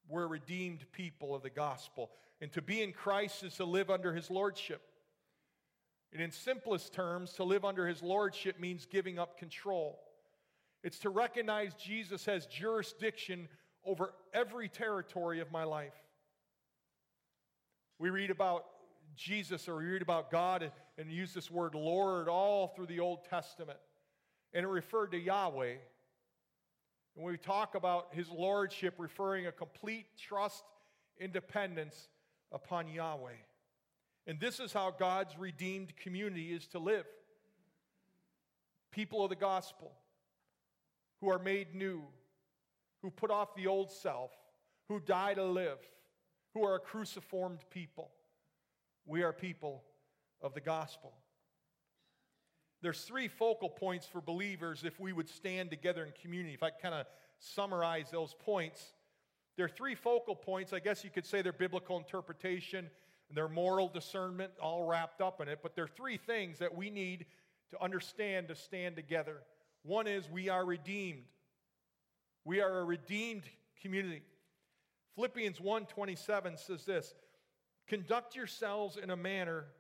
We're 0.09 0.27
redeemed 0.27 0.85
people 0.93 1.35
of 1.35 1.43
the 1.43 1.51
gospel. 1.51 2.11
And 2.41 2.51
to 2.53 2.63
be 2.63 2.83
in 2.83 2.93
Christ 2.93 3.45
is 3.45 3.55
to 3.57 3.65
live 3.65 3.91
under 3.91 4.13
his 4.13 4.31
lordship. 4.31 4.83
And 6.13 6.21
in 6.21 6.33
simplest 6.33 6.93
terms, 6.93 7.35
to 7.35 7.45
live 7.45 7.65
under 7.65 7.87
his 7.87 8.03
lordship 8.03 8.59
means 8.59 8.87
giving 8.87 9.19
up 9.19 9.39
control. 9.39 10.01
It's 10.83 10.99
to 11.01 11.11
recognize 11.11 11.75
Jesus 11.75 12.25
has 12.27 12.47
jurisdiction 12.47 13.49
over 13.85 14.15
every 14.33 14.69
territory 14.69 15.41
of 15.41 15.53
my 15.53 15.65
life. 15.65 15.95
We 18.01 18.09
read 18.09 18.31
about 18.31 18.65
Jesus 19.15 19.69
or 19.69 19.77
we 19.77 19.85
read 19.85 20.01
about 20.01 20.31
God 20.31 20.63
and, 20.63 20.73
and 20.97 21.13
use 21.13 21.35
this 21.35 21.51
word 21.51 21.75
Lord 21.75 22.31
all 22.31 22.69
through 22.69 22.87
the 22.87 22.99
Old 22.99 23.27
Testament. 23.29 23.79
And 24.55 24.65
it 24.65 24.69
referred 24.69 25.13
to 25.13 25.19
Yahweh. 25.19 25.73
And 27.15 27.25
when 27.25 27.33
we 27.33 27.37
talk 27.37 27.75
about 27.75 28.09
his 28.13 28.31
lordship, 28.31 28.95
referring 28.97 29.47
a 29.47 29.53
complete 29.53 30.07
trust, 30.19 30.65
independence 31.19 32.09
upon 32.51 32.89
Yahweh. 32.89 33.33
And 34.27 34.41
this 34.41 34.61
is 34.61 34.73
how 34.73 34.95
God's 34.99 35.37
redeemed 35.39 35.95
community 35.99 36.53
is 36.53 36.67
to 36.69 36.79
live. 36.79 37.05
People 38.93 39.23
of 39.23 39.29
the 39.29 39.37
gospel 39.37 39.93
who 41.21 41.29
are 41.29 41.39
made 41.39 41.75
new, 41.75 42.03
who 43.03 43.11
put 43.11 43.31
off 43.31 43.55
the 43.55 43.67
old 43.67 43.91
self, 43.91 44.31
who 44.89 45.01
die 45.01 45.35
to 45.35 45.45
live, 45.45 45.77
who 46.55 46.65
are 46.65 46.77
a 46.77 46.81
cruciformed 46.81 47.61
people. 47.71 48.11
We 49.07 49.23
are 49.23 49.33
people 49.33 49.83
of 50.43 50.55
the 50.55 50.61
gospel. 50.61 51.13
There's 52.83 53.03
three 53.03 53.29
focal 53.29 53.69
points 53.69 54.07
for 54.07 54.21
believers 54.21 54.85
if 54.85 54.99
we 54.99 55.13
would 55.13 55.29
stand 55.29 55.71
together 55.71 56.05
in 56.05 56.13
community. 56.23 56.55
If 56.55 56.63
I 56.63 56.71
kind 56.71 56.95
of 56.95 57.07
summarize 57.39 58.11
those 58.11 58.35
points, 58.35 58.95
there 59.57 59.67
are 59.67 59.69
three 59.69 59.95
focal 59.95 60.35
points. 60.35 60.73
I 60.73 60.79
guess 60.79 61.05
you 61.05 61.11
could 61.11 61.27
say 61.27 61.43
they're 61.43 61.53
biblical 61.53 61.99
interpretation 61.99 62.89
and 63.29 63.37
their 63.37 63.49
moral 63.49 63.89
discernment 63.89 64.53
all 64.61 64.85
wrapped 64.85 65.21
up 65.21 65.41
in 65.41 65.49
it, 65.49 65.61
but 65.63 65.75
there 65.75 65.85
are 65.85 65.89
three 65.89 66.17
things 66.17 66.59
that 66.59 66.75
we 66.75 66.91
need 66.91 67.27
to 67.71 67.83
understand 67.83 68.49
to 68.49 68.55
stand 68.55 68.97
together. 68.97 69.37
One 69.83 70.07
is 70.07 70.29
we 70.29 70.49
are 70.49 70.65
redeemed. 70.65 71.25
We 72.45 72.61
are 72.61 72.81
a 72.81 72.85
redeemed 72.85 73.45
community. 73.83 74.23
Philippians 75.21 75.61
1:27 75.61 76.57
says 76.57 76.87
this, 76.87 77.15
"Conduct 77.87 78.35
yourselves 78.35 78.97
in 78.97 79.11
a 79.11 79.17
manner 79.17 79.71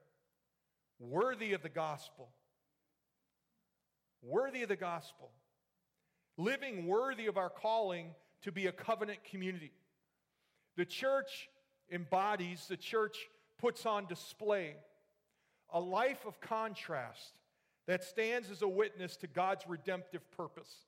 worthy 0.99 1.54
of 1.54 1.62
the 1.62 1.70
gospel." 1.70 2.30
worthy 4.23 4.62
of 4.62 4.68
the 4.68 4.76
gospel, 4.76 5.32
living 6.37 6.87
worthy 6.87 7.26
of 7.26 7.38
our 7.38 7.49
calling 7.49 8.14
to 8.42 8.52
be 8.52 8.66
a 8.66 8.73
covenant 8.73 9.25
community. 9.25 9.73
The 10.76 10.85
church 10.85 11.49
embodies, 11.90 12.66
the 12.68 12.76
church 12.76 13.30
puts 13.56 13.87
on 13.87 14.04
display 14.04 14.76
a 15.70 15.80
life 15.80 16.26
of 16.26 16.38
contrast 16.42 17.32
that 17.87 18.04
stands 18.04 18.50
as 18.50 18.61
a 18.61 18.68
witness 18.68 19.16
to 19.16 19.26
God's 19.26 19.66
redemptive 19.66 20.30
purpose. 20.32 20.85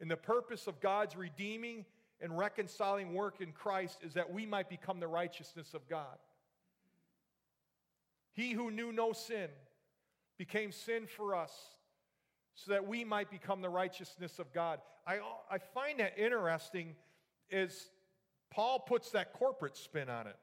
And 0.00 0.10
the 0.10 0.18
purpose 0.18 0.66
of 0.66 0.80
God's 0.80 1.16
redeeming 1.16 1.86
and 2.22 2.38
reconciling 2.38 3.12
work 3.12 3.40
in 3.40 3.52
Christ 3.52 3.98
is 4.02 4.14
that 4.14 4.32
we 4.32 4.46
might 4.46 4.70
become 4.70 5.00
the 5.00 5.08
righteousness 5.08 5.74
of 5.74 5.88
God. 5.88 6.16
He 8.32 8.52
who 8.52 8.70
knew 8.70 8.92
no 8.92 9.12
sin 9.12 9.48
became 10.38 10.72
sin 10.72 11.06
for 11.06 11.34
us 11.34 11.52
so 12.54 12.72
that 12.72 12.86
we 12.86 13.04
might 13.04 13.30
become 13.30 13.60
the 13.60 13.68
righteousness 13.68 14.38
of 14.38 14.52
God. 14.52 14.78
I, 15.06 15.18
I 15.50 15.58
find 15.58 15.98
that 15.98 16.16
interesting 16.16 16.94
is 17.50 17.90
Paul 18.50 18.78
puts 18.78 19.10
that 19.10 19.32
corporate 19.32 19.76
spin 19.76 20.08
on 20.08 20.26
it. 20.28 20.36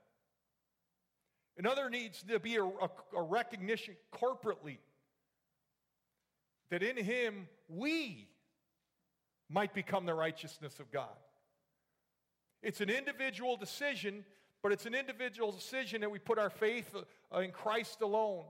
Another 1.58 1.90
needs 1.90 2.24
to 2.24 2.40
be 2.40 2.58
a, 2.58 2.64
a, 2.64 2.90
a 3.16 3.22
recognition 3.22 3.96
corporately 4.14 4.78
that 6.70 6.84
in 6.84 6.98
him 6.98 7.48
we 7.68 8.28
might 9.50 9.74
become 9.74 10.06
the 10.06 10.14
righteousness 10.14 10.80
of 10.80 10.92
God. 10.92 11.08
It's 12.62 12.82
an 12.82 12.90
individual 12.90 13.56
decision, 13.56 14.26
but 14.62 14.72
it's 14.72 14.86
an 14.86 14.96
individual 14.96 15.52
decision 15.52 16.02
that 16.02 16.12
we 16.12 16.20
put 16.20 16.38
our 16.38 16.50
faith 16.50 16.94
uh, 17.34 17.40
in 17.40 17.52
Christ 17.52 18.02
alone 18.02 18.44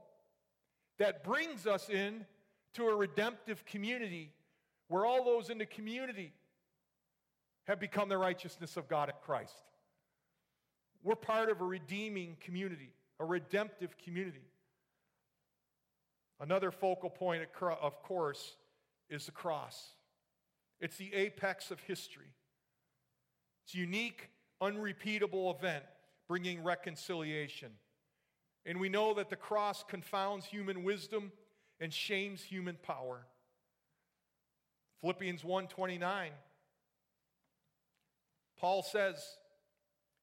that 0.97 1.23
brings 1.23 1.65
us 1.65 1.89
in 1.89 2.25
to 2.73 2.85
a 2.85 2.95
redemptive 2.95 3.65
community 3.65 4.31
where 4.87 5.05
all 5.05 5.23
those 5.23 5.49
in 5.49 5.57
the 5.57 5.65
community 5.65 6.33
have 7.65 7.79
become 7.79 8.09
the 8.09 8.17
righteousness 8.17 8.77
of 8.77 8.87
God 8.87 9.09
in 9.09 9.15
Christ. 9.23 9.53
We're 11.03 11.15
part 11.15 11.49
of 11.49 11.61
a 11.61 11.65
redeeming 11.65 12.37
community, 12.41 12.91
a 13.19 13.25
redemptive 13.25 13.95
community. 14.03 14.41
Another 16.39 16.71
focal 16.71 17.09
point, 17.09 17.43
of 17.61 18.03
course, 18.03 18.55
is 19.09 19.25
the 19.25 19.31
cross. 19.31 19.93
It's 20.79 20.97
the 20.97 21.13
apex 21.13 21.71
of 21.71 21.79
history. 21.81 22.33
It's 23.69 23.75
a 23.75 23.77
unique, 23.77 24.29
unrepeatable 24.61 25.51
event 25.51 25.83
bringing 26.27 26.63
reconciliation. 26.63 27.69
And 28.65 28.79
we 28.79 28.89
know 28.89 29.13
that 29.13 29.29
the 29.29 29.35
cross 29.35 29.83
confounds 29.87 30.47
human 30.47 30.83
wisdom 30.83 31.31
and 31.79 31.93
shames 31.93 32.41
human 32.41 32.77
power. 32.81 33.27
Philippians 35.01 35.43
1:29 35.43 36.31
Paul 38.57 38.81
says 38.81 39.37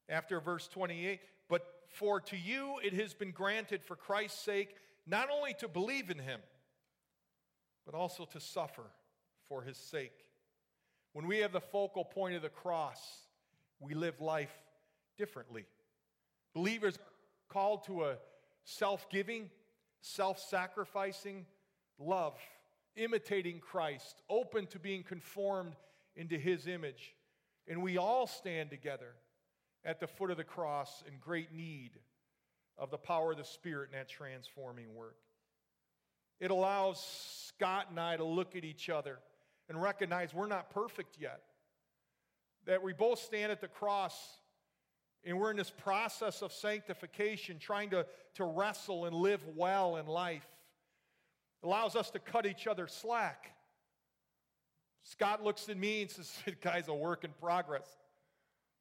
after 0.08 0.40
verse 0.40 0.66
28, 0.66 1.20
but 1.48 1.84
for 1.88 2.20
to 2.22 2.36
you 2.36 2.80
it 2.82 2.94
has 2.94 3.14
been 3.14 3.30
granted 3.30 3.84
for 3.84 3.94
Christ's 3.94 4.40
sake 4.40 4.74
not 5.06 5.30
only 5.30 5.54
to 5.54 5.68
believe 5.68 6.10
in 6.10 6.18
him 6.18 6.40
but 7.84 7.94
also 7.94 8.24
to 8.24 8.40
suffer 8.40 8.90
for 9.48 9.62
his 9.62 9.76
sake. 9.76 10.26
When 11.12 11.28
we 11.28 11.38
have 11.38 11.52
the 11.52 11.60
focal 11.60 12.04
point 12.04 12.34
of 12.34 12.42
the 12.42 12.48
cross, 12.48 13.25
we 13.80 13.94
live 13.94 14.20
life 14.20 14.54
differently. 15.16 15.66
Believers 16.54 16.98
called 17.48 17.84
to 17.84 18.04
a 18.04 18.16
self-giving 18.64 19.50
self 20.00 20.38
sacrificing 20.38 21.46
love, 21.98 22.38
imitating 22.96 23.60
Christ, 23.60 24.22
open 24.28 24.66
to 24.68 24.78
being 24.78 25.02
conformed 25.02 25.74
into 26.14 26.38
his 26.38 26.66
image. 26.66 27.14
And 27.68 27.82
we 27.82 27.98
all 27.98 28.26
stand 28.26 28.70
together 28.70 29.14
at 29.84 30.00
the 30.00 30.06
foot 30.06 30.30
of 30.30 30.36
the 30.36 30.44
cross 30.44 31.02
in 31.06 31.18
great 31.18 31.52
need 31.52 31.92
of 32.78 32.90
the 32.90 32.98
power 32.98 33.32
of 33.32 33.38
the 33.38 33.44
Spirit 33.44 33.90
in 33.92 33.98
that 33.98 34.08
transforming 34.08 34.94
work. 34.94 35.16
It 36.40 36.50
allows 36.50 37.00
Scott 37.48 37.86
and 37.90 37.98
I 37.98 38.16
to 38.16 38.24
look 38.24 38.56
at 38.56 38.64
each 38.64 38.90
other 38.90 39.18
and 39.68 39.80
recognize 39.80 40.34
we're 40.34 40.46
not 40.46 40.70
perfect 40.70 41.16
yet. 41.18 41.40
That 42.66 42.82
we 42.82 42.92
both 42.92 43.18
stand 43.20 43.52
at 43.52 43.60
the 43.60 43.68
cross 43.68 44.14
and 45.26 45.40
we're 45.40 45.50
in 45.50 45.56
this 45.56 45.70
process 45.70 46.40
of 46.40 46.52
sanctification, 46.52 47.58
trying 47.58 47.90
to, 47.90 48.06
to 48.34 48.44
wrestle 48.44 49.06
and 49.06 49.16
live 49.16 49.40
well 49.56 49.96
in 49.96 50.06
life. 50.06 50.46
It 51.62 51.66
allows 51.66 51.96
us 51.96 52.10
to 52.10 52.20
cut 52.20 52.46
each 52.46 52.68
other 52.68 52.86
slack. 52.86 53.50
Scott 55.02 55.42
looks 55.42 55.68
at 55.68 55.76
me 55.76 56.02
and 56.02 56.10
says, 56.10 56.32
Guy's 56.60 56.86
a 56.86 56.94
work 56.94 57.24
in 57.24 57.30
progress. 57.40 57.88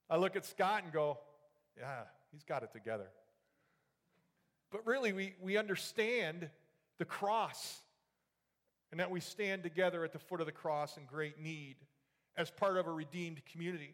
I 0.07 0.17
look 0.17 0.35
at 0.35 0.45
Scott 0.45 0.83
and 0.83 0.93
go, 0.93 1.17
Yeah, 1.77 2.01
he's 2.31 2.43
got 2.43 2.61
it 2.61 2.71
together. 2.73 3.07
But 4.71 4.85
really, 4.85 5.13
we, 5.13 5.33
we 5.41 5.57
understand 5.57 6.49
the 6.99 7.05
cross 7.05 7.81
and 8.91 8.99
that 8.99 9.09
we 9.09 9.19
stand 9.19 9.63
together 9.63 10.03
at 10.03 10.13
the 10.13 10.19
foot 10.19 10.41
of 10.41 10.45
the 10.45 10.51
cross 10.51 10.97
in 10.97 11.05
great 11.05 11.39
need 11.39 11.75
as 12.37 12.51
part 12.51 12.77
of 12.77 12.87
a 12.87 12.91
redeemed 12.91 13.41
community. 13.51 13.93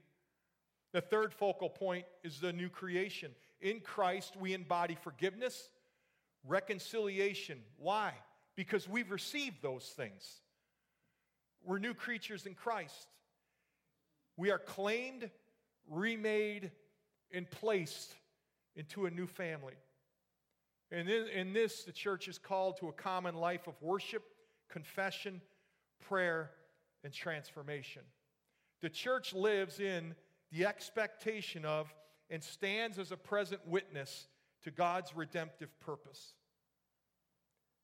The 0.94 1.02
third 1.02 1.34
focal 1.34 1.70
point 1.70 2.06
is 2.24 2.40
the 2.40 2.52
new 2.52 2.70
creation. 2.70 3.32
In 3.62 3.80
Christ, 3.80 4.36
we 4.40 4.54
embody 4.54 4.98
forgiveness, 5.02 5.70
reconciliation. 6.46 7.60
Why? 7.78 8.14
Because 8.56 8.90
we've 8.90 9.12
received 9.12 9.62
those 9.62 9.86
things. 9.86 10.42
We're 11.64 11.80
new 11.80 11.94
creatures 11.94 12.46
in 12.46 12.56
Christ. 12.56 13.08
We 14.36 14.52
are 14.52 14.60
claimed, 14.60 15.30
remade, 15.88 16.72
and 17.32 17.50
placed 17.50 18.16
into 18.76 19.06
a 19.06 19.12
new 19.12 19.28
family. 19.28 19.76
And 20.92 21.08
in, 21.08 21.54
this, 21.54 21.84
the 21.84 21.92
church 21.92 22.28
is 22.28 22.38
called 22.38 22.78
to 22.78 22.90
a 22.90 22.94
common 22.94 23.36
life 23.36 23.68
of 23.68 23.76
worship, 23.82 24.24
confession, 24.70 25.42
prayer, 26.10 26.52
and 27.04 27.14
transformation. 27.14 28.02
The 28.82 28.90
church 28.90 29.34
lives 29.34 29.80
in 29.80 30.16
the 30.52 30.66
expectation 30.66 31.66
of 31.66 31.94
and 32.30 32.44
stands 32.44 32.98
as 32.98 33.12
a 33.12 33.18
present 33.18 33.62
witness 33.68 34.28
to 34.64 34.72
God's 34.72 35.16
redemptive 35.16 35.70
purpose. 35.80 36.34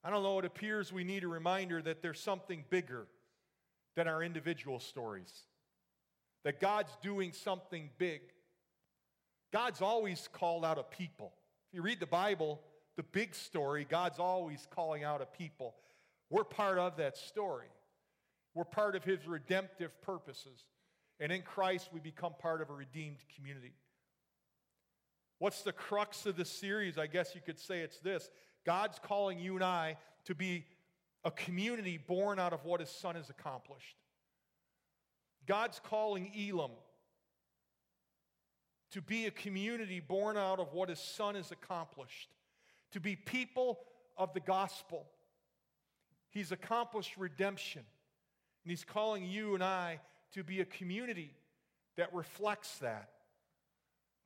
I 0.04 0.10
don't 0.10 0.24
know, 0.24 0.40
it 0.40 0.46
appears 0.46 0.94
we 0.94 1.04
need 1.04 1.24
a 1.24 1.28
reminder 1.28 1.82
that 1.82 2.02
there's 2.02 2.20
something 2.20 2.64
bigger 2.70 3.08
than 3.96 4.08
our 4.08 4.24
individual 4.24 4.80
stories, 4.80 5.34
that 6.44 6.60
God's 6.60 6.96
doing 7.02 7.34
something 7.34 7.90
big. 7.98 8.22
God's 9.52 9.82
always 9.82 10.30
called 10.32 10.64
out 10.64 10.78
a 10.78 10.84
people. 10.84 11.34
If 11.70 11.76
you 11.76 11.82
read 11.82 12.00
the 12.00 12.06
Bible, 12.06 12.62
the 12.96 13.04
big 13.04 13.36
story, 13.36 13.86
God's 13.90 14.20
always 14.20 14.68
calling 14.72 15.04
out 15.04 15.22
a 15.22 15.26
people. 15.26 15.76
We're 16.30 16.44
part 16.44 16.78
of 16.78 16.98
that 16.98 17.18
story. 17.18 17.68
We're 18.54 18.66
part 18.66 18.96
of 18.96 19.04
his 19.04 19.28
redemptive 19.28 20.00
purposes. 20.02 20.64
And 21.20 21.32
in 21.32 21.42
Christ, 21.42 21.90
we 21.92 22.00
become 22.00 22.34
part 22.40 22.62
of 22.62 22.70
a 22.70 22.74
redeemed 22.74 23.18
community. 23.36 23.74
What's 25.40 25.62
the 25.62 25.72
crux 25.72 26.26
of 26.26 26.36
this 26.36 26.50
series? 26.50 26.98
I 26.98 27.08
guess 27.08 27.36
you 27.36 27.42
could 27.42 27.60
say 27.60 27.80
it's 27.80 28.00
this 28.00 28.30
God's 28.66 29.00
calling 29.00 29.40
you 29.40 29.56
and 29.56 29.64
I 29.64 29.98
to 30.26 30.36
be 30.36 30.66
a 31.24 31.32
community 31.32 31.98
born 31.98 32.40
out 32.40 32.54
of 32.54 32.66
what 32.66 32.80
his 32.80 32.90
son 32.90 33.16
has 33.16 33.30
accomplished. 33.30 33.98
God's 35.46 35.80
calling 35.84 36.32
Elam 36.38 36.72
to 38.92 39.02
be 39.02 39.26
a 39.26 39.32
community 39.32 40.00
born 40.00 40.38
out 40.38 40.60
of 40.60 40.74
what 40.74 40.90
his 40.90 41.00
son 41.00 41.36
has 41.36 41.52
accomplished, 41.52 42.30
to 42.92 43.00
be 43.00 43.16
people 43.16 43.80
of 44.18 44.34
the 44.34 44.40
gospel. 44.40 45.06
He's 46.30 46.52
accomplished 46.52 47.18
redemption, 47.18 47.84
and 48.64 48.70
he's 48.70 48.84
calling 48.84 49.26
you 49.26 49.56
and 49.56 49.64
I 49.64 50.00
to 50.34 50.44
be 50.44 50.62
a 50.62 50.66
community 50.66 51.34
that 51.98 52.14
reflects 52.14 52.78
that, 52.80 53.10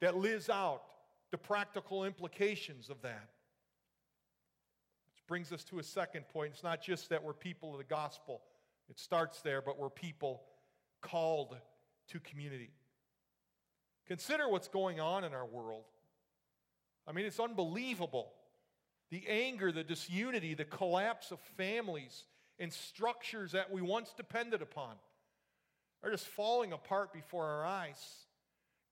that 0.02 0.16
lives 0.16 0.50
out 0.50 0.84
the 1.32 1.38
practical 1.38 2.04
implications 2.04 2.90
of 2.90 3.02
that. 3.02 3.30
Which 5.14 5.26
brings 5.28 5.52
us 5.52 5.64
to 5.66 5.80
a 5.80 5.84
second 5.84 6.28
point. 6.30 6.54
It's 6.54 6.64
not 6.64 6.82
just 6.82 7.10
that 7.10 7.24
we're 7.24 7.34
people 7.34 7.72
of 7.72 7.78
the 7.78 7.84
gospel, 7.84 8.42
it 8.90 9.00
starts 9.00 9.42
there, 9.42 9.62
but 9.62 9.80
we're 9.80 9.90
people 9.90 10.42
called 11.02 11.58
to 12.10 12.20
community. 12.20 12.72
Consider 14.08 14.50
what's 14.50 14.68
going 14.68 15.00
on 15.00 15.24
in 15.24 15.34
our 15.34 15.46
world. 15.46 15.86
I 17.08 17.14
mean, 17.14 17.26
it's 17.26 17.40
unbelievable. 17.40 18.34
The 19.10 19.24
anger, 19.28 19.72
the 19.72 19.84
disunity, 19.84 20.54
the 20.54 20.66
collapse 20.66 21.32
of 21.32 21.40
families 21.58 22.26
and 22.60 22.72
structures 22.72 23.54
that 23.54 23.72
we 23.72 23.82
once 23.82 24.14
depended 24.16 24.62
upon 24.62 24.96
are 26.04 26.12
just 26.12 26.28
falling 26.28 26.74
apart 26.74 27.14
before 27.14 27.46
our 27.46 27.66
eyes. 27.66 28.02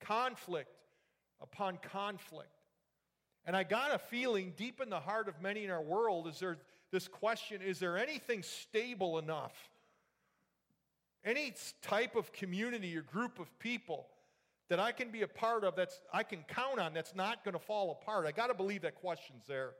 Conflict 0.00 0.70
upon 1.40 1.78
conflict. 1.78 2.50
And 3.44 3.56
I 3.56 3.64
got 3.64 3.94
a 3.94 3.98
feeling 3.98 4.52
deep 4.56 4.80
in 4.80 4.90
the 4.90 5.00
heart 5.00 5.28
of 5.28 5.40
many 5.40 5.64
in 5.64 5.70
our 5.70 5.82
world 5.82 6.26
is 6.26 6.38
there 6.38 6.58
this 6.92 7.08
question 7.08 7.62
is 7.62 7.78
there 7.78 7.96
anything 7.96 8.42
stable 8.42 9.18
enough? 9.18 9.54
Any 11.24 11.54
type 11.82 12.16
of 12.16 12.32
community 12.32 12.96
or 12.96 13.02
group 13.02 13.38
of 13.38 13.58
people 13.58 14.06
that 14.68 14.80
I 14.80 14.92
can 14.92 15.10
be 15.10 15.22
a 15.22 15.28
part 15.28 15.64
of 15.64 15.76
that's 15.76 16.00
I 16.12 16.22
can 16.22 16.44
count 16.48 16.80
on 16.80 16.94
that's 16.94 17.14
not 17.14 17.44
going 17.44 17.54
to 17.54 17.58
fall 17.58 17.98
apart? 18.00 18.26
I 18.26 18.32
got 18.32 18.48
to 18.48 18.54
believe 18.54 18.82
that 18.82 18.94
question's 18.96 19.46
there. 19.46 19.72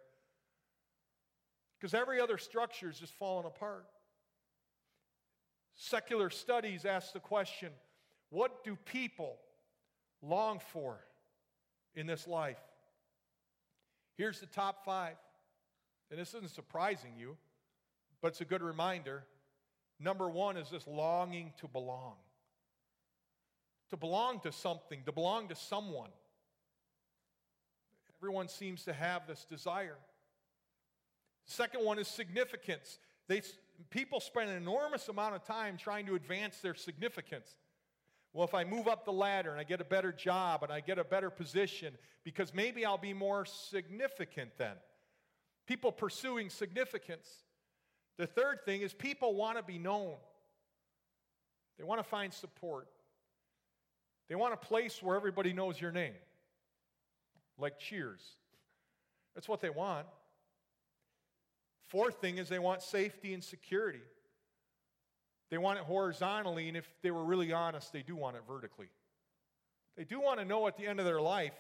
Because 1.79 1.95
every 1.95 2.21
other 2.21 2.37
structure 2.37 2.91
is 2.91 2.99
just 2.99 3.15
falling 3.15 3.47
apart. 3.47 3.87
Secular 5.77 6.31
studies 6.31 6.85
ask 6.85 7.13
the 7.13 7.21
question 7.21 7.71
what 8.31 8.63
do 8.65 8.77
people 8.77 9.37
long 10.23 10.61
for 10.73 10.99
in 11.95 12.07
this 12.07 12.27
life? 12.27 12.61
Here's 14.17 14.41
the 14.41 14.47
top 14.47 14.85
five. 14.85 15.17
And 16.11 16.19
this 16.19 16.35
isn't 16.35 16.51
surprising 16.51 17.13
you, 17.17 17.37
but 18.21 18.29
it's 18.29 18.41
a 18.41 18.45
good 18.45 18.63
reminder. 18.63 19.25
Number 19.99 20.29
one 20.29 20.57
is 20.57 20.69
this 20.71 20.87
longing 20.87 21.53
to 21.61 21.69
belong. 21.69 22.15
To 23.91 23.97
belong 23.97 24.41
to 24.41 24.53
something, 24.53 25.03
to 25.07 25.13
belong 25.13 25.49
to 25.49 25.55
someone. 25.55 26.11
Everyone 28.19 28.49
seems 28.49 28.85
to 28.85 28.93
have 28.93 29.27
this 29.27 29.45
desire. 29.45 29.97
Second 31.47 31.85
one 31.85 31.99
is 31.99 32.07
significance. 32.07 32.99
They, 33.29 33.43
people 33.89 34.21
spend 34.21 34.51
an 34.51 34.57
enormous 34.57 35.09
amount 35.09 35.35
of 35.35 35.45
time 35.45 35.77
trying 35.79 36.07
to 36.07 36.15
advance 36.15 36.59
their 36.59 36.75
significance. 36.75 37.55
Well, 38.33 38.47
if 38.47 38.55
I 38.55 38.65
move 38.65 38.87
up 38.87 39.05
the 39.05 39.13
ladder 39.13 39.51
and 39.51 39.59
I 39.59 39.65
get 39.65 39.81
a 39.81 39.85
better 39.85 40.13
job 40.13 40.63
and 40.63 40.73
I 40.73 40.81
get 40.81 40.99
a 40.99 41.05
better 41.05 41.31
position, 41.31 41.95
because 42.25 42.55
maybe 42.55 42.85
I'll 42.85 42.99
be 42.99 43.15
more 43.15 43.45
significant 43.45 44.51
then. 44.59 44.75
People 45.67 45.91
pursuing 45.93 46.51
significance. 46.51 47.29
The 48.19 48.27
third 48.27 48.65
thing 48.65 48.83
is 48.83 48.93
people 48.93 49.35
want 49.35 49.57
to 49.57 49.63
be 49.63 49.79
known, 49.79 50.17
they 51.79 51.85
want 51.85 52.01
to 52.01 52.09
find 52.09 52.33
support, 52.33 52.89
they 54.29 54.35
want 54.35 54.53
a 54.53 54.59
place 54.59 55.03
where 55.03 55.17
everybody 55.17 55.53
knows 55.53 55.81
your 55.81 55.91
name, 55.91 56.15
like 57.59 57.79
cheers. 57.79 58.21
That's 59.35 59.49
what 59.49 59.61
they 59.61 59.71
want. 59.71 60.07
Fourth 61.91 62.21
thing 62.21 62.39
is 62.39 62.49
they 62.49 62.61
want 62.61 62.83
safety 62.83 63.35
and 63.35 63.43
security. 63.43 64.03
They 65.51 65.59
want 65.59 65.81
it 65.81 65.85
horizontally, 65.85 66.69
and 66.69 66.77
if 66.77 66.89
they 67.03 67.11
were 67.11 67.25
really 67.25 67.53
honest, 67.53 67.93
they 67.93 68.03
do 68.03 68.15
want 68.15 68.37
it 68.37 68.43
vertically. 68.47 68.89
They 69.97 70.05
do 70.05 70.21
want 70.21 70.39
to 70.39 70.45
know 70.45 70.69
at 70.69 70.77
the 70.77 70.87
end 70.87 71.01
of 71.01 71.05
their 71.05 71.21
life 71.21 71.53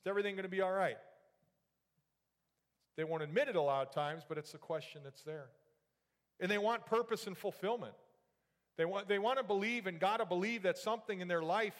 is 0.00 0.10
everything 0.10 0.34
going 0.34 0.42
to 0.42 0.48
be 0.48 0.60
all 0.60 0.72
right? 0.72 0.98
They 2.96 3.04
won't 3.04 3.22
admit 3.22 3.48
it 3.48 3.54
a 3.54 3.60
lot 3.60 3.86
of 3.86 3.94
times, 3.94 4.24
but 4.28 4.38
it's 4.38 4.54
a 4.54 4.58
question 4.58 5.02
that's 5.04 5.22
there. 5.22 5.46
And 6.40 6.50
they 6.50 6.58
want 6.58 6.84
purpose 6.84 7.28
and 7.28 7.38
fulfillment. 7.38 7.94
They 8.76 8.84
want, 8.84 9.06
they 9.06 9.20
want 9.20 9.38
to 9.38 9.44
believe 9.44 9.86
and 9.86 10.00
got 10.00 10.16
to 10.16 10.26
believe 10.26 10.64
that 10.64 10.78
something 10.78 11.20
in 11.20 11.28
their 11.28 11.42
life 11.42 11.76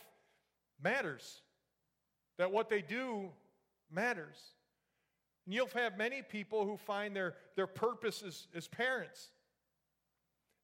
matters, 0.81 1.43
that 2.39 2.53
what 2.53 2.69
they 2.69 2.83
do 2.83 3.31
matters. 3.91 4.39
And 5.47 5.55
you'll 5.55 5.69
have 5.75 5.97
many 5.97 6.23
people 6.23 6.67
who 6.67 6.77
find 6.77 7.15
their, 7.15 7.35
their 7.55 7.69
purpose 7.69 8.23
as, 8.27 8.49
as 8.55 8.69
parents. 8.69 9.31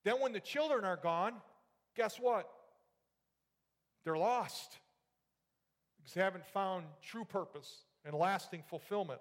Then, 0.05 0.21
when 0.21 0.33
the 0.33 0.40
children 0.40 0.85
are 0.85 0.97
gone, 0.97 1.35
guess 1.97 2.18
what? 2.18 2.51
They're 4.05 4.18
lost 4.18 4.79
because 5.97 6.14
they 6.14 6.21
haven't 6.21 6.47
found 6.47 6.85
true 7.01 7.25
purpose 7.25 7.85
and 8.05 8.14
lasting 8.14 8.64
fulfillment. 8.68 9.21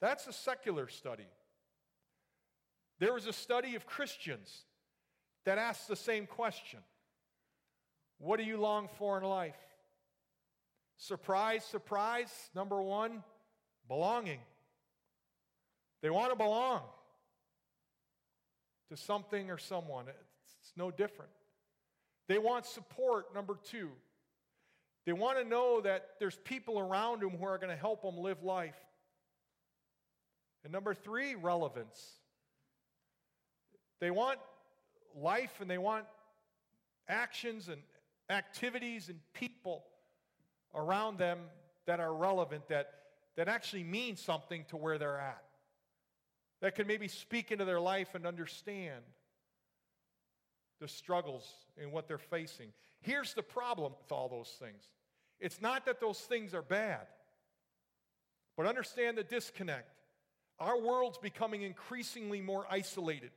That's 0.00 0.26
a 0.26 0.32
secular 0.32 0.88
study. 0.88 1.26
There 2.98 3.14
was 3.14 3.26
a 3.26 3.32
study 3.32 3.74
of 3.74 3.86
Christians 3.86 4.64
that 5.46 5.56
asked 5.56 5.88
the 5.88 5.96
same 5.96 6.26
question 6.26 6.80
What 8.18 8.36
do 8.36 8.44
you 8.44 8.58
long 8.58 8.88
for 8.98 9.16
in 9.16 9.24
life? 9.24 9.56
Surprise, 10.98 11.64
surprise. 11.64 12.32
Number 12.54 12.80
one, 12.82 13.24
belonging. 13.88 14.40
They 16.04 16.10
want 16.10 16.32
to 16.32 16.36
belong 16.36 16.82
to 18.90 18.96
something 18.96 19.50
or 19.50 19.56
someone. 19.56 20.04
It's 20.06 20.72
no 20.76 20.90
different. 20.90 21.30
They 22.28 22.36
want 22.36 22.66
support, 22.66 23.34
number 23.34 23.56
two. 23.64 23.88
They 25.06 25.14
want 25.14 25.38
to 25.38 25.44
know 25.44 25.80
that 25.80 26.10
there's 26.20 26.36
people 26.44 26.78
around 26.78 27.22
them 27.22 27.30
who 27.30 27.46
are 27.46 27.56
going 27.56 27.70
to 27.70 27.76
help 27.76 28.02
them 28.02 28.18
live 28.18 28.42
life. 28.42 28.76
And 30.62 30.70
number 30.70 30.92
three, 30.92 31.36
relevance. 31.36 32.06
They 33.98 34.10
want 34.10 34.40
life 35.16 35.54
and 35.62 35.70
they 35.70 35.78
want 35.78 36.04
actions 37.08 37.68
and 37.68 37.80
activities 38.28 39.08
and 39.08 39.20
people 39.32 39.86
around 40.74 41.16
them 41.16 41.38
that 41.86 41.98
are 41.98 42.14
relevant, 42.14 42.68
that, 42.68 42.92
that 43.36 43.48
actually 43.48 43.84
mean 43.84 44.16
something 44.16 44.66
to 44.68 44.76
where 44.76 44.98
they're 44.98 45.18
at, 45.18 45.42
that 46.64 46.76
can 46.76 46.86
maybe 46.86 47.08
speak 47.08 47.52
into 47.52 47.66
their 47.66 47.78
life 47.78 48.14
and 48.14 48.26
understand 48.26 49.04
the 50.80 50.88
struggles 50.88 51.46
and 51.76 51.92
what 51.92 52.08
they're 52.08 52.16
facing. 52.16 52.72
Here's 53.02 53.34
the 53.34 53.42
problem 53.42 53.92
with 54.00 54.10
all 54.10 54.30
those 54.30 54.48
things 54.58 54.82
it's 55.38 55.60
not 55.60 55.84
that 55.84 56.00
those 56.00 56.18
things 56.18 56.54
are 56.54 56.62
bad, 56.62 57.06
but 58.56 58.64
understand 58.64 59.18
the 59.18 59.22
disconnect. 59.22 59.90
Our 60.58 60.80
world's 60.80 61.18
becoming 61.18 61.60
increasingly 61.60 62.40
more 62.40 62.64
isolated. 62.70 63.32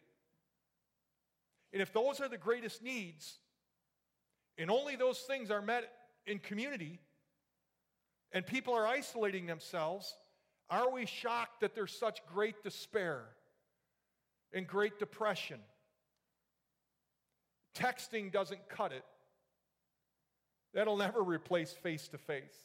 And 1.73 1.81
if 1.81 1.91
those 1.91 2.21
are 2.21 2.29
the 2.29 2.37
greatest 2.37 2.81
needs, 2.81 3.39
and 4.57 4.71
only 4.71 4.95
those 4.95 5.19
things 5.19 5.51
are 5.51 5.61
met 5.61 5.83
in 6.25 6.39
community, 6.39 7.01
and 8.31 8.47
people 8.47 8.73
are 8.73 8.87
isolating 8.87 9.47
themselves, 9.47 10.15
are 10.69 10.91
we 10.91 11.05
shocked 11.05 11.61
that 11.61 11.75
there's 11.75 11.93
such 11.93 12.19
great 12.33 12.63
despair 12.63 13.23
and 14.53 14.67
great 14.67 14.99
depression? 14.99 15.59
Texting 17.75 18.31
doesn't 18.31 18.67
cut 18.69 18.91
it. 18.91 19.05
That'll 20.73 20.97
never 20.97 21.21
replace 21.21 21.71
face 21.71 22.07
to 22.09 22.17
face. 22.17 22.55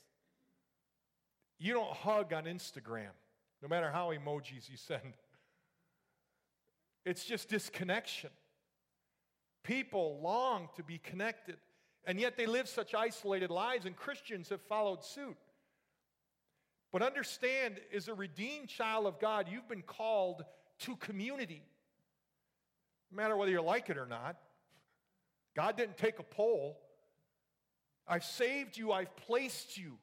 You 1.58 1.74
don't 1.74 1.92
hug 1.92 2.32
on 2.32 2.44
Instagram, 2.44 3.12
no 3.62 3.68
matter 3.68 3.90
how 3.90 4.10
emojis 4.10 4.68
you 4.68 4.76
send. 4.76 5.14
It's 7.04 7.24
just 7.24 7.48
disconnection. 7.48 8.30
People 9.62 10.18
long 10.20 10.68
to 10.76 10.82
be 10.82 10.98
connected, 10.98 11.56
and 12.04 12.18
yet 12.18 12.36
they 12.36 12.46
live 12.46 12.68
such 12.68 12.94
isolated 12.94 13.50
lives, 13.50 13.86
and 13.86 13.94
Christians 13.94 14.48
have 14.48 14.60
followed 14.62 15.04
suit. 15.04 15.36
But 16.92 17.02
understand, 17.02 17.80
as 17.94 18.08
a 18.08 18.14
redeemed 18.14 18.68
child 18.68 19.06
of 19.06 19.18
God, 19.18 19.48
you've 19.50 19.68
been 19.68 19.82
called 19.82 20.44
to 20.80 20.96
community. 20.96 21.62
No 23.10 23.16
matter 23.16 23.36
whether 23.36 23.50
you 23.50 23.62
like 23.62 23.88
it 23.88 23.96
or 23.96 24.06
not. 24.06 24.36
God 25.56 25.76
didn't 25.76 25.96
take 25.96 26.18
a 26.18 26.22
poll. 26.22 26.78
I've 28.06 28.24
saved 28.24 28.76
you, 28.76 28.92
I've 28.92 29.14
placed 29.16 29.78
you 29.78 29.98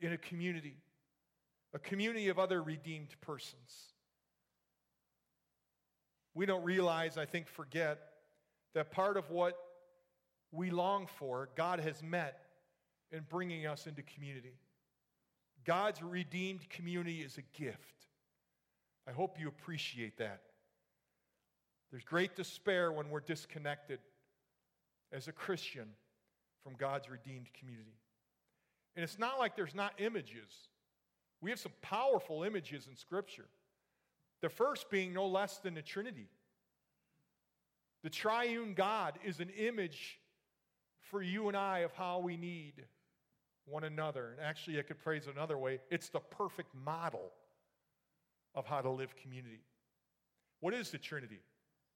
in 0.00 0.12
a 0.12 0.18
community, 0.18 0.76
a 1.74 1.78
community 1.78 2.28
of 2.28 2.38
other 2.38 2.62
redeemed 2.62 3.14
persons. 3.20 3.94
We 6.34 6.46
don't 6.46 6.62
realize, 6.62 7.18
I 7.18 7.26
think, 7.26 7.48
forget 7.48 7.98
that 8.74 8.92
part 8.92 9.16
of 9.16 9.30
what 9.30 9.56
we 10.52 10.70
long 10.70 11.06
for, 11.18 11.48
God 11.56 11.80
has 11.80 12.02
met 12.02 12.40
in 13.12 13.24
bringing 13.28 13.66
us 13.66 13.86
into 13.86 14.02
community. 14.02 14.54
God's 15.64 16.02
redeemed 16.02 16.68
community 16.70 17.20
is 17.20 17.38
a 17.38 17.60
gift. 17.60 18.06
I 19.08 19.12
hope 19.12 19.38
you 19.38 19.48
appreciate 19.48 20.18
that. 20.18 20.42
There's 21.90 22.04
great 22.04 22.36
despair 22.36 22.92
when 22.92 23.10
we're 23.10 23.20
disconnected 23.20 23.98
as 25.12 25.28
a 25.28 25.32
Christian 25.32 25.88
from 26.62 26.74
God's 26.76 27.10
redeemed 27.10 27.52
community. 27.58 27.98
And 28.94 29.02
it's 29.02 29.18
not 29.18 29.38
like 29.38 29.56
there's 29.56 29.74
not 29.74 29.94
images. 29.98 30.68
We 31.40 31.50
have 31.50 31.58
some 31.58 31.72
powerful 31.82 32.42
images 32.42 32.86
in 32.88 32.96
Scripture. 32.96 33.48
The 34.40 34.48
first 34.48 34.90
being 34.90 35.12
no 35.12 35.26
less 35.26 35.58
than 35.58 35.74
the 35.74 35.82
Trinity. 35.82 36.28
The 38.02 38.10
triune 38.10 38.74
God 38.74 39.18
is 39.24 39.40
an 39.40 39.50
image 39.50 40.20
for 41.10 41.22
you 41.22 41.48
and 41.48 41.56
I 41.56 41.80
of 41.80 41.92
how 41.92 42.20
we 42.20 42.36
need 42.36 42.74
one 43.70 43.84
another. 43.84 44.32
And 44.36 44.40
actually, 44.46 44.78
I 44.78 44.82
could 44.82 44.98
phrase 44.98 45.26
it 45.26 45.34
another 45.34 45.58
way 45.58 45.80
it's 45.90 46.08
the 46.08 46.20
perfect 46.20 46.74
model 46.74 47.30
of 48.54 48.66
how 48.66 48.80
to 48.80 48.90
live 48.90 49.14
community. 49.16 49.62
What 50.60 50.74
is 50.74 50.90
the 50.90 50.98
Trinity? 50.98 51.40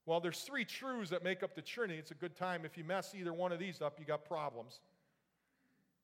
Well, 0.06 0.20
there's 0.20 0.40
three 0.40 0.64
truths 0.64 1.10
that 1.10 1.24
make 1.24 1.42
up 1.42 1.54
the 1.54 1.62
Trinity. 1.62 1.98
It's 1.98 2.10
a 2.10 2.14
good 2.14 2.36
time. 2.36 2.64
If 2.64 2.76
you 2.76 2.84
mess 2.84 3.14
either 3.18 3.32
one 3.32 3.52
of 3.52 3.58
these 3.58 3.80
up, 3.80 3.98
you 3.98 4.04
got 4.04 4.24
problems. 4.24 4.80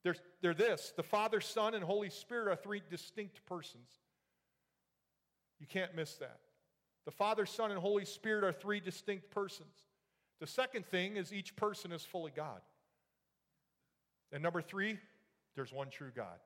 There's, 0.03 0.21
they're 0.41 0.53
this 0.53 0.93
the 0.95 1.03
Father, 1.03 1.41
Son, 1.41 1.75
and 1.75 1.83
Holy 1.83 2.09
Spirit 2.09 2.51
are 2.51 2.55
three 2.55 2.81
distinct 2.89 3.45
persons. 3.45 3.89
You 5.59 5.67
can't 5.67 5.95
miss 5.95 6.15
that. 6.15 6.39
The 7.05 7.11
Father, 7.11 7.45
Son, 7.45 7.71
and 7.71 7.79
Holy 7.79 8.05
Spirit 8.05 8.43
are 8.43 8.51
three 8.51 8.79
distinct 8.79 9.29
persons. 9.29 9.75
The 10.39 10.47
second 10.47 10.87
thing 10.87 11.17
is 11.17 11.31
each 11.31 11.55
person 11.55 11.91
is 11.91 12.03
fully 12.03 12.31
God. 12.35 12.61
And 14.31 14.41
number 14.41 14.61
three, 14.61 14.97
there's 15.55 15.73
one 15.73 15.89
true 15.89 16.11
God. 16.15 16.39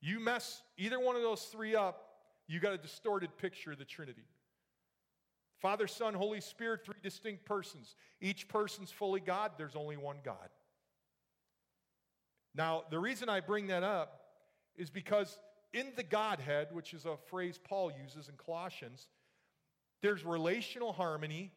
You 0.00 0.20
mess 0.20 0.62
either 0.76 0.98
one 0.98 1.16
of 1.16 1.22
those 1.22 1.42
three 1.42 1.74
up, 1.74 2.04
you 2.46 2.60
got 2.60 2.72
a 2.72 2.78
distorted 2.78 3.36
picture 3.36 3.72
of 3.72 3.78
the 3.78 3.84
Trinity. 3.84 4.26
Father, 5.60 5.86
Son, 5.86 6.14
Holy 6.14 6.40
Spirit, 6.40 6.84
three 6.84 7.00
distinct 7.02 7.44
persons. 7.44 7.96
Each 8.20 8.46
person's 8.48 8.90
fully 8.90 9.20
God, 9.20 9.52
there's 9.58 9.74
only 9.74 9.96
one 9.96 10.18
God. 10.24 10.48
Now, 12.54 12.84
the 12.90 12.98
reason 12.98 13.28
I 13.28 13.40
bring 13.40 13.66
that 13.68 13.82
up 13.82 14.20
is 14.76 14.90
because 14.90 15.38
in 15.72 15.92
the 15.96 16.02
Godhead, 16.02 16.68
which 16.72 16.94
is 16.94 17.04
a 17.04 17.16
phrase 17.16 17.58
Paul 17.62 17.92
uses 18.02 18.28
in 18.28 18.36
Colossians, 18.36 19.08
there's 20.00 20.24
relational 20.24 20.92
harmony, 20.92 21.52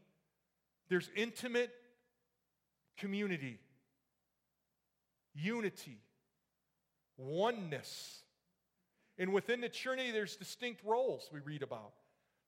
there's 0.90 1.10
intimate 1.16 1.72
community, 2.98 3.60
unity, 5.34 6.00
oneness. 7.22 8.24
And 9.18 9.34
within 9.34 9.62
the 9.62 9.70
Trinity, 9.70 10.12
there's 10.12 10.36
distinct 10.36 10.84
roles 10.84 11.30
we 11.32 11.40
read 11.40 11.64
about 11.64 11.94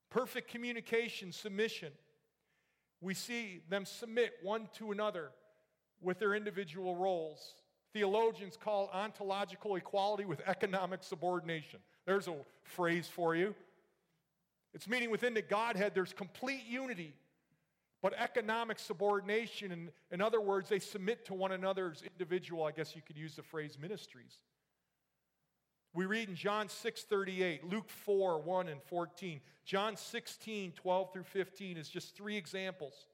perfect 0.09 0.49
communication, 0.49 1.31
submission. 1.31 1.91
We 3.01 3.13
see 3.13 3.62
them 3.69 3.86
submit 3.86 4.33
one 4.41 4.69
to 4.77 4.91
another 4.91 5.31
with 6.01 6.19
their 6.19 6.36
individual 6.36 6.95
roles. 6.95 7.55
Theologians 7.93 8.57
call 8.57 8.89
ontological 8.93 9.75
equality 9.75 10.25
with 10.25 10.41
economic 10.47 11.03
subordination. 11.03 11.79
There's 12.05 12.27
a 12.27 12.36
phrase 12.63 13.07
for 13.07 13.36
you. 13.36 13.55
It's 14.73 14.88
meaning 14.88 15.12
within 15.12 15.33
the 15.33 15.41
Godhead, 15.41 15.93
there's 15.93 16.13
complete 16.13 16.63
unity 16.67 17.13
but 18.03 18.13
economic 18.17 18.79
subordination, 18.79 19.71
in, 19.71 19.89
in 20.12 20.21
other 20.21 20.41
words, 20.41 20.67
they 20.67 20.79
submit 20.79 21.25
to 21.27 21.33
one 21.33 21.53
another's 21.53 22.03
individual, 22.03 22.65
I 22.65 22.73
guess 22.73 22.97
you 22.97 23.01
could 23.01 23.15
use 23.17 23.38
the 23.38 23.43
phrase 23.43 23.77
ministries. 23.81 24.39
We 25.93 26.06
read 26.06 26.29
in 26.29 26.36
John 26.36 26.69
6 26.69 27.03
38, 27.03 27.65
Luke 27.65 27.89
4 27.89 28.41
1 28.41 28.67
and 28.67 28.82
14. 28.84 29.39
John 29.65 29.95
16 29.95 30.71
12 30.71 31.13
through 31.13 31.23
15 31.23 31.77
is 31.77 31.89
just 31.89 32.15
three 32.15 32.36
examples 32.36 33.08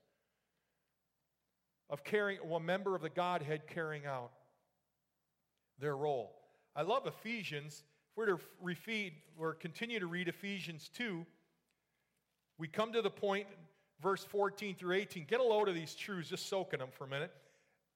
of 1.90 2.04
carrying, 2.04 2.40
a 2.40 2.60
member 2.60 2.96
of 2.96 3.02
the 3.02 3.10
Godhead 3.10 3.68
carrying 3.68 4.06
out 4.06 4.32
their 5.80 5.96
role. 5.96 6.36
I 6.76 6.84
love 6.84 7.08
Ephesians. 7.08 7.84
If 8.12 8.18
we're 8.18 8.26
to 8.28 8.40
refeed 8.64 9.14
or 9.38 9.54
continue 9.54 10.00
to 10.00 10.08
read 10.08 10.28
Ephesians 10.28 10.90
2, 10.96 11.26
we 12.58 12.68
come 12.68 12.94
to 12.94 13.02
the 13.02 13.10
point 13.10 13.48
verse 14.02 14.24
14 14.24 14.76
through 14.76 14.96
18. 14.96 15.26
Get 15.26 15.40
a 15.40 15.44
load 15.44 15.68
of 15.68 15.76
these 15.76 15.96
truths, 15.96 16.30
just 16.30 16.48
soak 16.48 16.74
in 16.74 16.80
them 16.80 16.90
for 16.92 17.04
a 17.04 17.08
minute. 17.08 17.32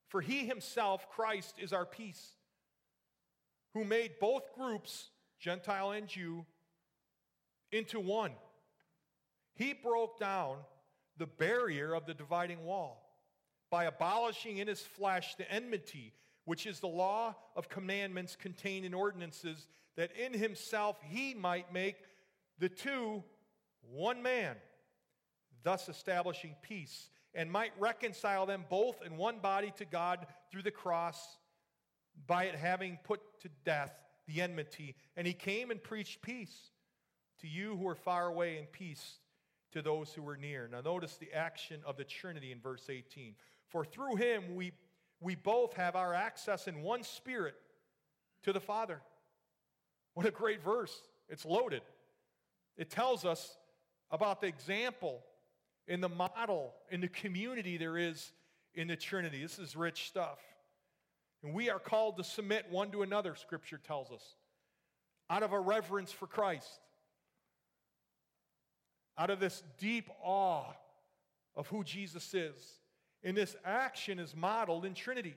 For 0.08 0.22
he 0.22 0.46
himself, 0.46 1.10
Christ, 1.10 1.56
is 1.60 1.74
our 1.74 1.86
peace, 1.86 2.34
who 3.74 3.84
made 3.84 4.20
both 4.20 4.54
groups, 4.54 5.10
Gentile 5.40 5.92
and 5.92 6.08
Jew, 6.08 6.46
into 7.72 8.00
one. 8.00 8.34
He 9.56 9.74
broke 9.74 10.20
down 10.20 10.58
the 11.18 11.28
barrier 11.28 11.94
of 11.94 12.06
the 12.06 12.14
dividing 12.14 12.64
wall 12.64 13.10
by 13.70 13.86
abolishing 13.86 14.58
in 14.58 14.68
his 14.68 14.82
flesh 14.82 15.36
the 15.36 15.52
enmity, 15.52 16.14
which 16.46 16.66
is 16.66 16.80
the 16.80 16.88
law 16.88 17.36
of 17.56 17.70
commandments 17.70 18.36
contained 18.36 18.86
in 18.86 18.94
ordinances, 18.94 19.68
that 19.96 20.12
in 20.16 20.34
himself 20.34 20.98
he 21.04 21.34
might 21.34 21.74
make 21.74 21.98
the 22.60 22.70
two 22.70 23.24
one 23.82 24.22
man 24.22 24.56
thus 25.64 25.90
establishing 25.90 26.56
peace, 26.62 27.10
and 27.34 27.52
might 27.52 27.72
reconcile 27.80 28.46
them 28.46 28.66
both 28.70 29.02
in 29.06 29.18
one 29.18 29.40
body 29.40 29.72
to 29.78 29.86
God 29.86 30.28
through 30.52 30.62
the 30.62 30.72
cross, 30.72 31.38
by 32.28 32.46
it 32.46 32.56
having 32.56 33.00
put 33.04 33.22
to 33.42 33.50
death 33.66 33.92
the 34.28 34.42
enmity. 34.42 34.96
And 35.16 35.28
he 35.28 35.34
came 35.34 35.72
and 35.72 35.82
preached 35.82 36.22
peace 36.22 36.72
to 37.42 37.48
you 37.48 37.76
who 37.76 37.88
are 37.88 37.96
far 37.96 38.28
away 38.28 38.58
and 38.58 38.72
peace 38.72 39.20
to 39.74 39.82
those 39.82 40.14
who 40.14 40.28
are 40.28 40.38
near. 40.38 40.70
Now, 40.72 40.82
notice 40.82 41.18
the 41.18 41.34
action 41.34 41.82
of 41.86 41.98
the 41.98 42.04
Trinity 42.04 42.52
in 42.52 42.60
verse 42.60 42.90
18. 42.90 43.36
For 43.68 43.84
through 43.84 44.16
him 44.16 44.56
we, 44.56 44.72
we 45.20 45.36
both 45.36 45.74
have 45.74 45.96
our 45.96 46.14
access 46.14 46.68
in 46.68 46.82
one 46.82 47.04
spirit 47.04 47.56
to 48.44 48.54
the 48.54 48.60
Father. 48.60 49.02
What 50.14 50.26
a 50.26 50.32
great 50.32 50.64
verse! 50.64 50.96
It's 51.28 51.46
loaded. 51.46 51.82
It 52.78 52.92
tells 52.92 53.26
us 53.26 53.58
about 54.12 54.42
the 54.42 54.48
example 54.48 55.24
in 55.88 56.02
the 56.02 56.10
model, 56.10 56.76
in 56.92 57.02
the 57.02 57.08
community 57.08 57.78
there 57.78 57.98
is 57.98 58.32
in 58.76 58.88
the 58.88 58.96
Trinity. 58.96 59.42
This 59.42 59.58
is 59.60 59.76
rich 59.76 60.08
stuff. 60.08 60.40
And 61.44 61.54
we 61.54 61.70
are 61.70 61.80
called 61.80 62.18
to 62.18 62.24
submit 62.24 62.68
one 62.70 62.92
to 62.92 63.02
another, 63.02 63.36
Scripture 63.36 63.78
tells 63.78 64.12
us, 64.12 64.24
out 65.30 65.44
of 65.44 65.52
a 65.52 65.60
reverence 65.60 66.12
for 66.12 66.26
Christ, 66.26 66.80
out 69.18 69.30
of 69.30 69.40
this 69.40 69.62
deep 69.78 70.10
awe 70.24 70.72
of 71.56 71.68
who 71.68 71.84
Jesus 71.84 72.34
is. 72.34 72.56
And 73.24 73.38
this 73.38 73.56
action 73.64 74.20
is 74.20 74.36
modeled 74.36 74.86
in 74.86 74.94
Trinity. 74.94 75.36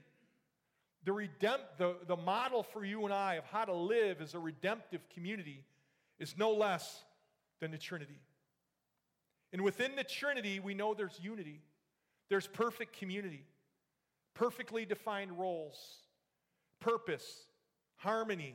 The, 1.05 1.13
redempt, 1.13 1.77
the, 1.79 1.95
the 2.07 2.17
model 2.17 2.63
for 2.63 2.85
you 2.85 3.05
and 3.05 3.15
I 3.15 3.35
of 3.35 3.45
how 3.45 3.65
to 3.65 3.75
live 3.75 4.21
as 4.21 4.35
a 4.35 4.39
redemptive 4.39 5.09
community 5.13 5.65
is 6.19 6.37
no 6.37 6.53
less 6.53 7.05
than 7.61 7.71
the 7.71 7.79
Trinity. 7.79 8.19
And 9.53 9.63
within 9.63 9.95
the 9.95 10.05
Trinity, 10.05 10.59
we 10.59 10.75
know 10.75 10.95
there's 10.95 11.19
unity, 11.23 11.61
there's 12.29 12.47
perfect 12.47 12.99
community, 12.99 13.45
perfectly 14.37 14.85
defined 14.85 15.39
roles, 15.39 15.77
purpose, 16.81 17.47
harmony. 17.97 18.55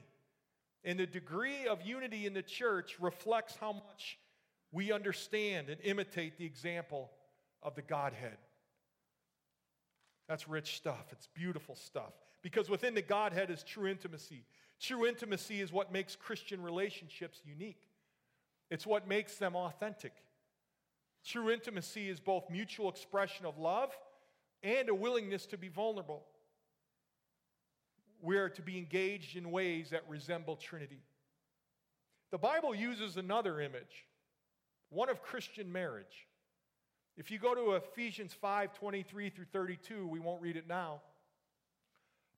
And 0.84 1.00
the 1.00 1.06
degree 1.06 1.68
of 1.68 1.82
unity 1.82 2.26
in 2.26 2.34
the 2.34 2.42
church 2.42 2.98
reflects 3.00 3.58
how 3.60 3.74
much 3.74 4.18
we 4.72 4.92
understand 4.92 5.70
and 5.70 5.80
imitate 5.84 6.38
the 6.38 6.46
example 6.46 7.12
of 7.62 7.76
the 7.76 7.82
Godhead. 7.82 8.38
That's 10.30 10.48
rich 10.48 10.78
stuff. 10.78 11.08
It's 11.12 11.28
beautiful 11.34 11.76
stuff. 11.76 12.14
Because 12.42 12.70
within 12.70 12.94
the 12.94 13.02
Godhead 13.02 13.50
is 13.50 13.64
true 13.64 13.88
intimacy. 13.88 14.46
True 14.80 15.06
intimacy 15.06 15.62
is 15.62 15.72
what 15.72 15.92
makes 15.92 16.16
Christian 16.16 16.62
relationships 16.62 17.42
unique, 17.44 17.88
it's 18.70 18.88
what 18.88 19.08
makes 19.08 19.36
them 19.36 19.56
authentic. 19.56 20.14
True 21.24 21.52
intimacy 21.52 22.10
is 22.10 22.20
both 22.20 22.50
mutual 22.50 22.90
expression 22.90 23.46
of 23.46 23.60
love 23.60 23.96
and 24.64 24.90
a 24.90 24.96
willingness 24.96 25.46
to 25.48 25.58
be 25.58 25.68
vulnerable. 25.68 26.24
We 28.22 28.38
are 28.38 28.50
to 28.50 28.62
be 28.62 28.78
engaged 28.78 29.36
in 29.36 29.52
ways 29.52 29.90
that 29.90 30.04
resemble 30.08 30.56
Trinity. 30.56 31.02
The 32.32 32.38
Bible 32.38 32.74
uses 32.74 33.18
another 33.18 33.60
image, 33.60 34.06
one 34.90 35.10
of 35.10 35.22
Christian 35.22 35.72
marriage. 35.72 36.28
If 37.18 37.30
you 37.30 37.40
go 37.40 37.54
to 37.54 37.72
Ephesians 37.72 38.34
5 38.34 38.74
23 38.74 39.30
through 39.30 39.46
32, 39.52 40.08
we 40.08 40.20
won't 40.20 40.42
read 40.42 40.56
it 40.56 40.68
now. 40.68 41.02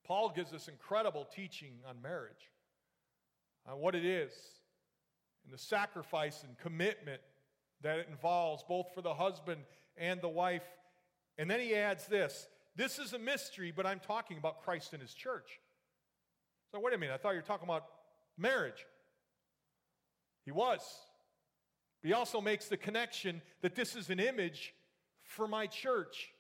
Paul 0.05 0.33
gives 0.36 0.53
us 0.53 0.67
incredible 0.67 1.25
teaching 1.33 1.73
on 1.88 2.01
marriage, 2.01 2.51
on 3.67 3.79
what 3.79 3.95
it 3.95 4.05
is, 4.05 4.31
and 5.45 5.53
the 5.53 5.57
sacrifice 5.57 6.43
and 6.43 6.57
commitment 6.57 7.21
that 7.81 7.99
it 7.99 8.07
involves, 8.09 8.63
both 8.67 8.88
for 8.93 9.01
the 9.01 9.13
husband 9.13 9.62
and 9.97 10.21
the 10.21 10.29
wife. 10.29 10.63
And 11.37 11.49
then 11.49 11.59
he 11.59 11.75
adds 11.75 12.05
this 12.07 12.47
this 12.75 12.97
is 12.99 13.13
a 13.13 13.19
mystery, 13.19 13.71
but 13.75 13.85
I'm 13.85 13.99
talking 13.99 14.37
about 14.37 14.63
Christ 14.63 14.93
and 14.93 15.01
his 15.01 15.13
church. 15.13 15.59
So, 16.71 16.79
wait 16.79 16.93
a 16.93 16.97
minute, 16.97 17.13
I 17.13 17.17
thought 17.17 17.31
you 17.31 17.37
were 17.37 17.41
talking 17.43 17.67
about 17.67 17.85
marriage. 18.37 18.85
He 20.45 20.51
was. 20.51 20.81
He 22.01 22.13
also 22.13 22.41
makes 22.41 22.67
the 22.67 22.77
connection 22.77 23.41
that 23.61 23.75
this 23.75 23.95
is 23.95 24.09
an 24.09 24.19
image 24.19 24.73
for 25.23 25.47
my 25.47 25.67
church. 25.67 26.31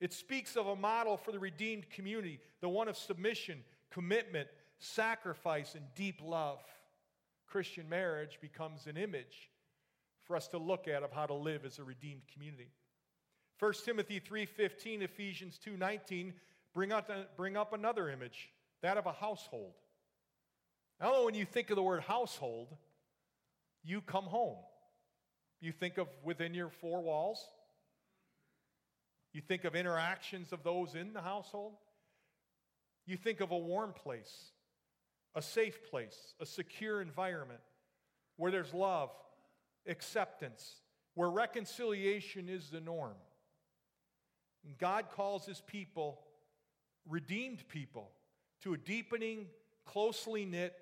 It 0.00 0.12
speaks 0.12 0.56
of 0.56 0.66
a 0.66 0.76
model 0.76 1.16
for 1.16 1.32
the 1.32 1.38
redeemed 1.38 1.88
community, 1.90 2.40
the 2.60 2.68
one 2.68 2.88
of 2.88 2.96
submission, 2.96 3.62
commitment, 3.90 4.48
sacrifice, 4.78 5.74
and 5.74 5.84
deep 5.94 6.20
love. 6.22 6.60
Christian 7.46 7.88
marriage 7.88 8.38
becomes 8.40 8.86
an 8.86 8.96
image 8.96 9.50
for 10.24 10.36
us 10.36 10.48
to 10.48 10.58
look 10.58 10.86
at 10.88 11.02
of 11.02 11.12
how 11.12 11.26
to 11.26 11.34
live 11.34 11.64
as 11.64 11.78
a 11.78 11.84
redeemed 11.84 12.22
community. 12.32 12.70
1 13.60 13.84
Timothy 13.84 14.18
3:15, 14.18 15.02
Ephesians 15.02 15.58
2:19 15.58 16.34
bring 16.72 16.92
up, 16.92 17.36
bring 17.36 17.58
up 17.58 17.74
another 17.74 18.08
image, 18.08 18.50
that 18.80 18.96
of 18.96 19.04
a 19.04 19.12
household. 19.12 19.74
Now, 20.98 21.26
when 21.26 21.34
you 21.34 21.44
think 21.44 21.68
of 21.68 21.76
the 21.76 21.82
word 21.82 22.00
household, 22.00 22.74
you 23.82 24.00
come 24.00 24.24
home. 24.24 24.64
You 25.60 25.72
think 25.72 25.98
of 25.98 26.08
within 26.22 26.54
your 26.54 26.70
four 26.70 27.02
walls. 27.02 27.46
You 29.32 29.42
think 29.42 29.64
of 29.64 29.76
interactions 29.76 30.54
of 30.54 30.62
those 30.62 30.94
in 30.94 31.12
the 31.12 31.20
household. 31.20 31.76
You 33.04 33.18
think 33.18 33.40
of 33.40 33.50
a 33.50 33.58
warm 33.58 33.92
place, 33.92 34.52
a 35.34 35.42
safe 35.42 35.90
place, 35.90 36.34
a 36.40 36.46
secure 36.46 37.02
environment 37.02 37.60
where 38.36 38.50
there's 38.50 38.72
love, 38.72 39.10
acceptance, 39.86 40.80
where 41.12 41.28
reconciliation 41.28 42.48
is 42.48 42.70
the 42.70 42.80
norm. 42.80 43.16
God 44.78 45.06
calls 45.10 45.46
his 45.46 45.62
people, 45.66 46.20
redeemed 47.08 47.66
people, 47.68 48.10
to 48.62 48.74
a 48.74 48.76
deepening, 48.76 49.46
closely 49.86 50.44
knit, 50.44 50.74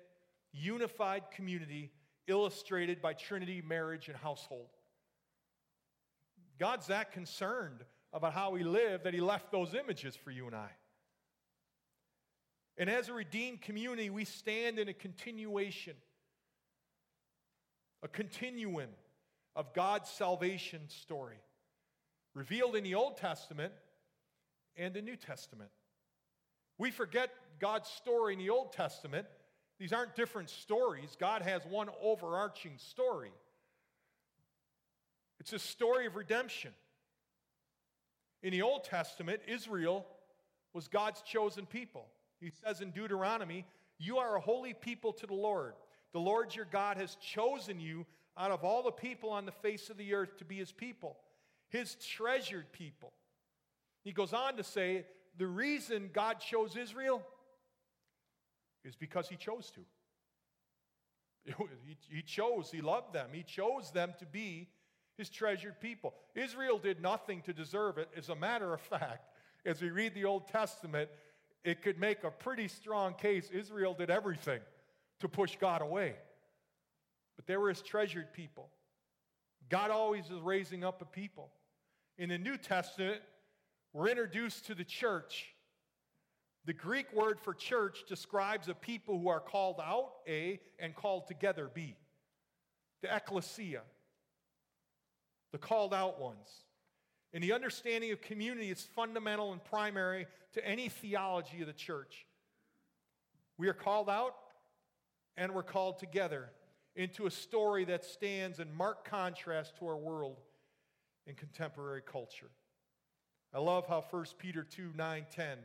unified 0.51 1.31
community 1.31 1.91
illustrated 2.27 3.01
by 3.01 3.13
Trinity 3.13 3.61
marriage 3.65 4.07
and 4.07 4.17
household. 4.17 4.69
God's 6.59 6.87
that 6.87 7.11
concerned 7.11 7.83
about 8.11 8.33
how 8.33 8.51
we 8.51 8.63
live 8.63 9.03
that 9.03 9.13
he 9.13 9.21
left 9.21 9.51
those 9.51 9.73
images 9.73 10.15
for 10.15 10.31
you 10.31 10.45
and 10.45 10.55
I. 10.55 10.69
And 12.77 12.89
as 12.89 13.09
a 13.09 13.13
redeemed 13.13 13.61
community, 13.61 14.09
we 14.09 14.25
stand 14.25 14.79
in 14.79 14.89
a 14.89 14.93
continuation 14.93 15.95
a 18.01 18.07
continuum 18.07 18.89
of 19.55 19.73
God's 19.73 20.09
salvation 20.09 20.81
story, 20.87 21.39
revealed 22.39 22.77
in 22.77 22.85
the 22.85 22.95
Old 22.95 23.17
Testament 23.17 23.73
and 24.77 24.93
the 24.93 25.01
New 25.01 25.17
Testament. 25.17 25.71
We 26.77 26.89
forget 26.89 27.29
God's 27.59 27.89
story 27.89 28.31
in 28.31 28.39
the 28.39 28.49
Old 28.49 28.71
Testament. 28.71 29.27
These 29.77 29.91
aren't 29.91 30.15
different 30.15 30.49
stories. 30.49 31.17
God 31.19 31.41
has 31.41 31.65
one 31.65 31.89
overarching 32.01 32.77
story. 32.77 33.33
It's 35.41 35.51
a 35.51 35.59
story 35.59 36.05
of 36.05 36.15
redemption. 36.15 36.71
In 38.41 38.51
the 38.51 38.61
Old 38.61 38.85
Testament, 38.85 39.41
Israel 39.45 40.05
was 40.73 40.87
God's 40.87 41.21
chosen 41.23 41.65
people. 41.65 42.07
He 42.39 42.51
says 42.63 42.79
in 42.79 42.91
Deuteronomy, 42.91 43.65
You 43.97 44.17
are 44.17 44.37
a 44.37 44.41
holy 44.41 44.73
people 44.73 45.11
to 45.11 45.27
the 45.27 45.33
Lord. 45.33 45.73
The 46.13 46.21
Lord 46.21 46.55
your 46.55 46.67
God 46.71 46.95
has 46.95 47.15
chosen 47.15 47.81
you 47.81 48.05
out 48.37 48.51
of 48.51 48.63
all 48.63 48.81
the 48.81 48.91
people 48.91 49.29
on 49.29 49.45
the 49.45 49.51
face 49.51 49.89
of 49.89 49.97
the 49.97 50.13
earth 50.13 50.37
to 50.37 50.45
be 50.45 50.55
his 50.55 50.71
people, 50.71 51.17
his 51.69 51.95
treasured 51.95 52.71
people. 52.71 53.13
He 54.03 54.11
goes 54.11 54.33
on 54.33 54.57
to 54.57 54.63
say 54.63 55.05
the 55.37 55.47
reason 55.47 56.09
God 56.13 56.39
chose 56.39 56.75
Israel 56.75 57.21
is 58.83 58.95
because 58.95 59.29
he 59.29 59.35
chose 59.35 59.71
to. 59.71 59.81
He, 62.09 62.21
chose, 62.21 62.69
he 62.71 62.81
loved 62.81 63.13
them, 63.13 63.29
he 63.31 63.43
chose 63.43 63.91
them 63.91 64.13
to 64.19 64.25
be 64.25 64.69
his 65.17 65.29
treasured 65.29 65.79
people. 65.79 66.13
Israel 66.35 66.77
did 66.77 67.01
nothing 67.01 67.41
to 67.43 67.53
deserve 67.53 67.97
it. 67.97 68.09
As 68.15 68.29
a 68.29 68.35
matter 68.35 68.73
of 68.73 68.81
fact, 68.89 69.29
as 69.65 69.81
we 69.81 69.89
read 69.89 70.13
the 70.13 70.25
Old 70.25 70.47
Testament, 70.47 71.09
it 71.63 71.81
could 71.81 71.99
make 71.99 72.23
a 72.23 72.31
pretty 72.31 72.67
strong 72.67 73.13
case 73.13 73.49
Israel 73.51 73.93
did 73.93 74.09
everything 74.09 74.59
to 75.19 75.27
push 75.27 75.57
God 75.59 75.81
away. 75.81 76.15
But 77.35 77.47
they 77.47 77.57
were 77.57 77.69
his 77.69 77.81
treasured 77.81 78.33
people. 78.33 78.69
God 79.69 79.91
always 79.91 80.25
is 80.25 80.39
raising 80.41 80.83
up 80.83 81.01
a 81.01 81.05
people. 81.05 81.49
In 82.19 82.27
the 82.27 82.37
New 82.37 82.57
Testament, 82.57 83.21
we're 83.93 84.09
introduced 84.09 84.65
to 84.65 84.75
the 84.75 84.83
church. 84.83 85.55
The 86.65 86.73
Greek 86.73 87.13
word 87.13 87.39
for 87.39 87.53
church 87.53 88.03
describes 88.09 88.67
a 88.67 88.73
people 88.73 89.17
who 89.17 89.29
are 89.29 89.39
called 89.39 89.77
out, 89.81 90.15
A, 90.27 90.59
and 90.79 90.93
called 90.93 91.27
together, 91.27 91.71
B. 91.73 91.95
The 93.01 93.15
ecclesia, 93.15 93.83
the 95.53 95.57
called 95.57 95.93
out 95.93 96.19
ones. 96.19 96.65
And 97.31 97.41
the 97.41 97.53
understanding 97.53 98.11
of 98.11 98.19
community 98.19 98.69
is 98.69 98.81
fundamental 98.81 99.53
and 99.53 99.63
primary 99.63 100.27
to 100.55 100.67
any 100.67 100.89
theology 100.89 101.61
of 101.61 101.67
the 101.67 101.73
church. 101.73 102.25
We 103.57 103.69
are 103.69 103.73
called 103.73 104.09
out 104.09 104.35
and 105.37 105.55
we're 105.55 105.63
called 105.63 105.99
together 105.99 106.49
into 106.97 107.27
a 107.27 107.31
story 107.31 107.85
that 107.85 108.03
stands 108.03 108.59
in 108.59 108.75
marked 108.75 109.09
contrast 109.09 109.77
to 109.77 109.87
our 109.87 109.95
world 109.95 110.35
and 111.29 111.37
contemporary 111.37 112.01
culture. 112.01 112.49
I 113.53 113.59
love 113.59 113.87
how 113.87 114.03
1 114.09 114.25
Peter 114.39 114.63
2 114.63 114.89
9 114.97 115.25
10 115.33 115.57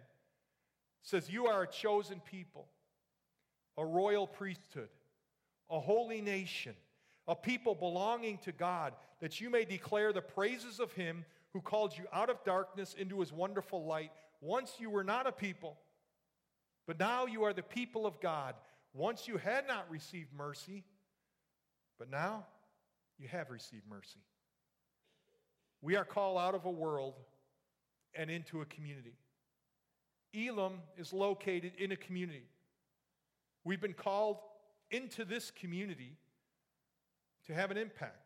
says, 1.02 1.30
You 1.30 1.46
are 1.46 1.62
a 1.62 1.66
chosen 1.66 2.20
people, 2.20 2.68
a 3.78 3.84
royal 3.84 4.26
priesthood, 4.26 4.90
a 5.70 5.80
holy 5.80 6.20
nation, 6.20 6.74
a 7.26 7.34
people 7.34 7.74
belonging 7.74 8.38
to 8.38 8.52
God, 8.52 8.92
that 9.20 9.40
you 9.40 9.48
may 9.48 9.64
declare 9.64 10.12
the 10.12 10.20
praises 10.20 10.80
of 10.80 10.92
him 10.92 11.24
who 11.54 11.62
called 11.62 11.96
you 11.96 12.04
out 12.12 12.28
of 12.28 12.44
darkness 12.44 12.94
into 12.98 13.20
his 13.20 13.32
wonderful 13.32 13.86
light. 13.86 14.12
Once 14.42 14.74
you 14.78 14.90
were 14.90 15.04
not 15.04 15.26
a 15.26 15.32
people, 15.32 15.78
but 16.86 16.98
now 16.98 17.24
you 17.24 17.44
are 17.44 17.54
the 17.54 17.62
people 17.62 18.04
of 18.04 18.20
God. 18.20 18.54
Once 18.92 19.26
you 19.26 19.38
had 19.38 19.66
not 19.66 19.90
received 19.90 20.28
mercy, 20.36 20.84
but 21.98 22.10
now 22.10 22.44
you 23.18 23.28
have 23.28 23.50
received 23.50 23.88
mercy. 23.88 24.20
We 25.84 25.96
are 25.96 26.04
called 26.04 26.38
out 26.38 26.54
of 26.54 26.64
a 26.64 26.70
world 26.70 27.12
and 28.14 28.30
into 28.30 28.62
a 28.62 28.64
community. 28.64 29.18
Elam 30.34 30.80
is 30.96 31.12
located 31.12 31.72
in 31.76 31.92
a 31.92 31.96
community. 31.96 32.46
We've 33.64 33.82
been 33.82 33.92
called 33.92 34.38
into 34.90 35.26
this 35.26 35.50
community 35.50 36.16
to 37.46 37.52
have 37.52 37.70
an 37.70 37.76
impact. 37.76 38.16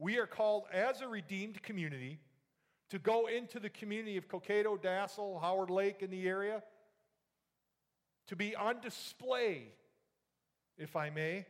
We 0.00 0.18
are 0.18 0.26
called 0.26 0.64
as 0.72 1.02
a 1.02 1.06
redeemed 1.06 1.62
community 1.62 2.18
to 2.90 2.98
go 2.98 3.28
into 3.28 3.60
the 3.60 3.70
community 3.70 4.16
of 4.16 4.26
Cokato, 4.26 4.76
Dassel, 4.76 5.40
Howard 5.40 5.70
Lake 5.70 6.02
in 6.02 6.10
the 6.10 6.26
area, 6.26 6.64
to 8.26 8.34
be 8.34 8.56
on 8.56 8.80
display, 8.80 9.68
if 10.76 10.96
I 10.96 11.10
may, 11.10 11.46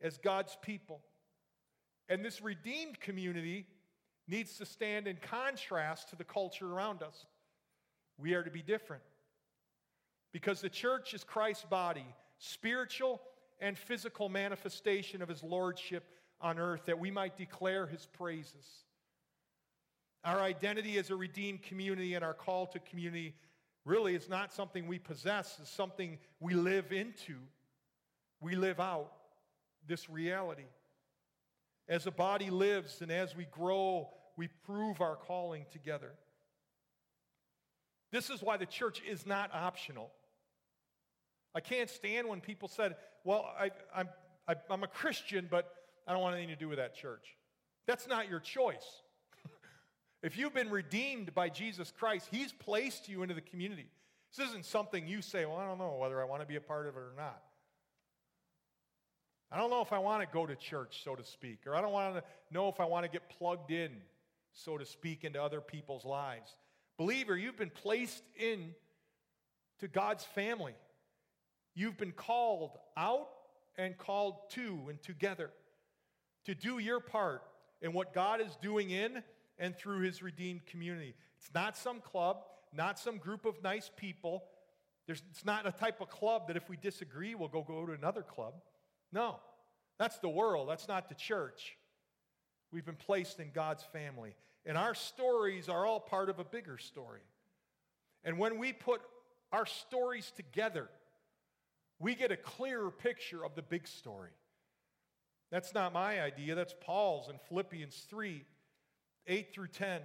as 0.00 0.16
God's 0.16 0.56
people. 0.62 1.00
And 2.08 2.24
this 2.24 2.40
redeemed 2.40 3.00
community 3.00 3.66
needs 4.28 4.58
to 4.58 4.66
stand 4.66 5.06
in 5.06 5.16
contrast 5.16 6.10
to 6.10 6.16
the 6.16 6.24
culture 6.24 6.70
around 6.70 7.02
us. 7.02 7.26
We 8.18 8.34
are 8.34 8.42
to 8.42 8.50
be 8.50 8.62
different. 8.62 9.02
Because 10.32 10.60
the 10.60 10.68
church 10.68 11.14
is 11.14 11.24
Christ's 11.24 11.64
body, 11.64 12.06
spiritual 12.38 13.20
and 13.60 13.78
physical 13.78 14.28
manifestation 14.28 15.22
of 15.22 15.28
his 15.28 15.42
lordship 15.42 16.04
on 16.40 16.58
earth, 16.58 16.82
that 16.86 16.98
we 16.98 17.10
might 17.10 17.36
declare 17.36 17.86
his 17.86 18.06
praises. 18.06 18.84
Our 20.24 20.40
identity 20.40 20.98
as 20.98 21.10
a 21.10 21.16
redeemed 21.16 21.62
community 21.62 22.14
and 22.14 22.24
our 22.24 22.34
call 22.34 22.66
to 22.68 22.78
community 22.80 23.34
really 23.84 24.14
is 24.14 24.28
not 24.28 24.52
something 24.52 24.86
we 24.86 24.98
possess, 24.98 25.56
it's 25.60 25.70
something 25.70 26.18
we 26.40 26.54
live 26.54 26.92
into. 26.92 27.36
We 28.40 28.56
live 28.56 28.80
out 28.80 29.12
this 29.86 30.10
reality. 30.10 30.66
As 31.88 32.06
a 32.06 32.10
body 32.10 32.50
lives 32.50 33.00
and 33.00 33.10
as 33.10 33.36
we 33.36 33.46
grow, 33.46 34.08
we 34.36 34.48
prove 34.64 35.00
our 35.00 35.16
calling 35.16 35.66
together. 35.72 36.12
This 38.12 38.30
is 38.30 38.42
why 38.42 38.56
the 38.56 38.66
church 38.66 39.02
is 39.08 39.26
not 39.26 39.52
optional. 39.52 40.10
I 41.54 41.60
can't 41.60 41.90
stand 41.90 42.28
when 42.28 42.40
people 42.40 42.68
said, 42.68 42.96
Well, 43.24 43.46
I, 43.58 43.70
I'm, 43.94 44.08
I, 44.46 44.54
I'm 44.70 44.84
a 44.84 44.88
Christian, 44.88 45.48
but 45.50 45.72
I 46.06 46.12
don't 46.12 46.20
want 46.20 46.36
anything 46.36 46.54
to 46.54 46.60
do 46.60 46.68
with 46.68 46.78
that 46.78 46.94
church. 46.94 47.36
That's 47.86 48.06
not 48.06 48.28
your 48.28 48.40
choice. 48.40 49.02
if 50.22 50.36
you've 50.36 50.54
been 50.54 50.70
redeemed 50.70 51.34
by 51.34 51.48
Jesus 51.48 51.92
Christ, 51.98 52.28
He's 52.30 52.52
placed 52.52 53.08
you 53.08 53.22
into 53.22 53.34
the 53.34 53.40
community. 53.40 53.86
This 54.36 54.48
isn't 54.48 54.66
something 54.66 55.06
you 55.06 55.22
say, 55.22 55.46
Well, 55.46 55.56
I 55.56 55.66
don't 55.66 55.78
know 55.78 55.96
whether 56.00 56.20
I 56.20 56.24
want 56.24 56.42
to 56.42 56.46
be 56.46 56.56
a 56.56 56.60
part 56.60 56.86
of 56.86 56.96
it 56.96 57.00
or 57.00 57.12
not. 57.16 57.42
I 59.50 59.58
don't 59.58 59.70
know 59.70 59.80
if 59.80 59.92
I 59.92 59.98
want 59.98 60.22
to 60.22 60.28
go 60.32 60.44
to 60.44 60.56
church, 60.56 61.02
so 61.04 61.14
to 61.14 61.24
speak, 61.24 61.60
or 61.66 61.74
I 61.74 61.80
don't 61.80 61.92
want 61.92 62.16
to 62.16 62.22
know 62.50 62.68
if 62.68 62.80
I 62.80 62.84
want 62.84 63.04
to 63.04 63.10
get 63.10 63.28
plugged 63.38 63.70
in, 63.70 63.92
so 64.56 64.76
to 64.78 64.84
speak, 64.84 65.22
into 65.24 65.42
other 65.42 65.60
people's 65.60 66.04
lives. 66.04 66.50
Believer, 66.98 67.36
you've 67.36 67.58
been 67.58 67.70
placed 67.70 68.22
in 68.34 68.74
to 69.80 69.88
God's 69.88 70.24
family. 70.24 70.74
You've 71.74 71.98
been 71.98 72.12
called 72.12 72.72
out 72.96 73.28
and 73.76 73.96
called 73.96 74.50
to 74.50 74.86
and 74.88 75.00
together 75.02 75.50
to 76.46 76.54
do 76.54 76.78
your 76.78 77.00
part 77.00 77.42
in 77.82 77.92
what 77.92 78.14
God 78.14 78.40
is 78.40 78.56
doing 78.62 78.90
in 78.90 79.22
and 79.58 79.76
through 79.76 80.00
his 80.00 80.22
redeemed 80.22 80.64
community. 80.66 81.14
It's 81.38 81.50
not 81.54 81.76
some 81.76 82.00
club, 82.00 82.38
not 82.72 82.98
some 82.98 83.18
group 83.18 83.44
of 83.44 83.62
nice 83.62 83.90
people. 83.96 84.44
There's, 85.06 85.22
it's 85.30 85.44
not 85.44 85.66
a 85.66 85.72
type 85.72 86.00
of 86.00 86.08
club 86.08 86.48
that 86.48 86.56
if 86.56 86.68
we 86.68 86.76
disagree, 86.76 87.34
we'll 87.34 87.48
go 87.48 87.62
go 87.62 87.84
to 87.84 87.92
another 87.92 88.22
club. 88.22 88.54
No, 89.12 89.36
that's 89.98 90.18
the 90.18 90.28
world, 90.28 90.68
that's 90.68 90.88
not 90.88 91.08
the 91.08 91.14
church. 91.14 91.76
We've 92.72 92.84
been 92.84 92.96
placed 92.96 93.38
in 93.38 93.50
God's 93.52 93.84
family. 93.84 94.34
And 94.66 94.76
our 94.76 94.94
stories 94.94 95.68
are 95.68 95.86
all 95.86 96.00
part 96.00 96.28
of 96.28 96.40
a 96.40 96.44
bigger 96.44 96.76
story. 96.76 97.20
And 98.24 98.36
when 98.36 98.58
we 98.58 98.72
put 98.72 99.00
our 99.52 99.64
stories 99.64 100.32
together, 100.34 100.88
we 102.00 102.16
get 102.16 102.32
a 102.32 102.36
clearer 102.36 102.90
picture 102.90 103.44
of 103.44 103.54
the 103.54 103.62
big 103.62 103.86
story. 103.86 104.32
That's 105.52 105.72
not 105.72 105.92
my 105.92 106.20
idea, 106.20 106.56
that's 106.56 106.74
Paul's 106.80 107.28
in 107.28 107.36
Philippians 107.48 108.06
3 108.10 108.44
8 109.28 109.52
through 109.52 109.68
10. 109.68 110.02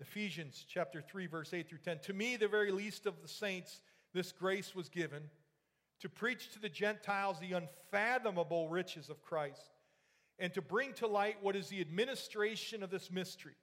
Ephesians 0.00 0.64
chapter 0.68 1.00
3, 1.00 1.26
verse 1.26 1.54
8 1.54 1.68
through 1.68 1.78
10. 1.78 2.00
To 2.00 2.12
me, 2.12 2.36
the 2.36 2.48
very 2.48 2.72
least 2.72 3.06
of 3.06 3.22
the 3.22 3.28
saints, 3.28 3.80
this 4.12 4.32
grace 4.32 4.74
was 4.74 4.88
given 4.88 5.22
to 6.00 6.08
preach 6.08 6.52
to 6.52 6.60
the 6.60 6.68
Gentiles 6.68 7.38
the 7.38 7.52
unfathomable 7.52 8.68
riches 8.68 9.08
of 9.08 9.22
Christ 9.22 9.73
and 10.38 10.52
to 10.54 10.62
bring 10.62 10.92
to 10.94 11.06
light 11.06 11.36
what 11.40 11.56
is 11.56 11.68
the 11.68 11.80
administration 11.80 12.82
of 12.82 12.90
this 12.90 13.10
mystery, 13.10 13.56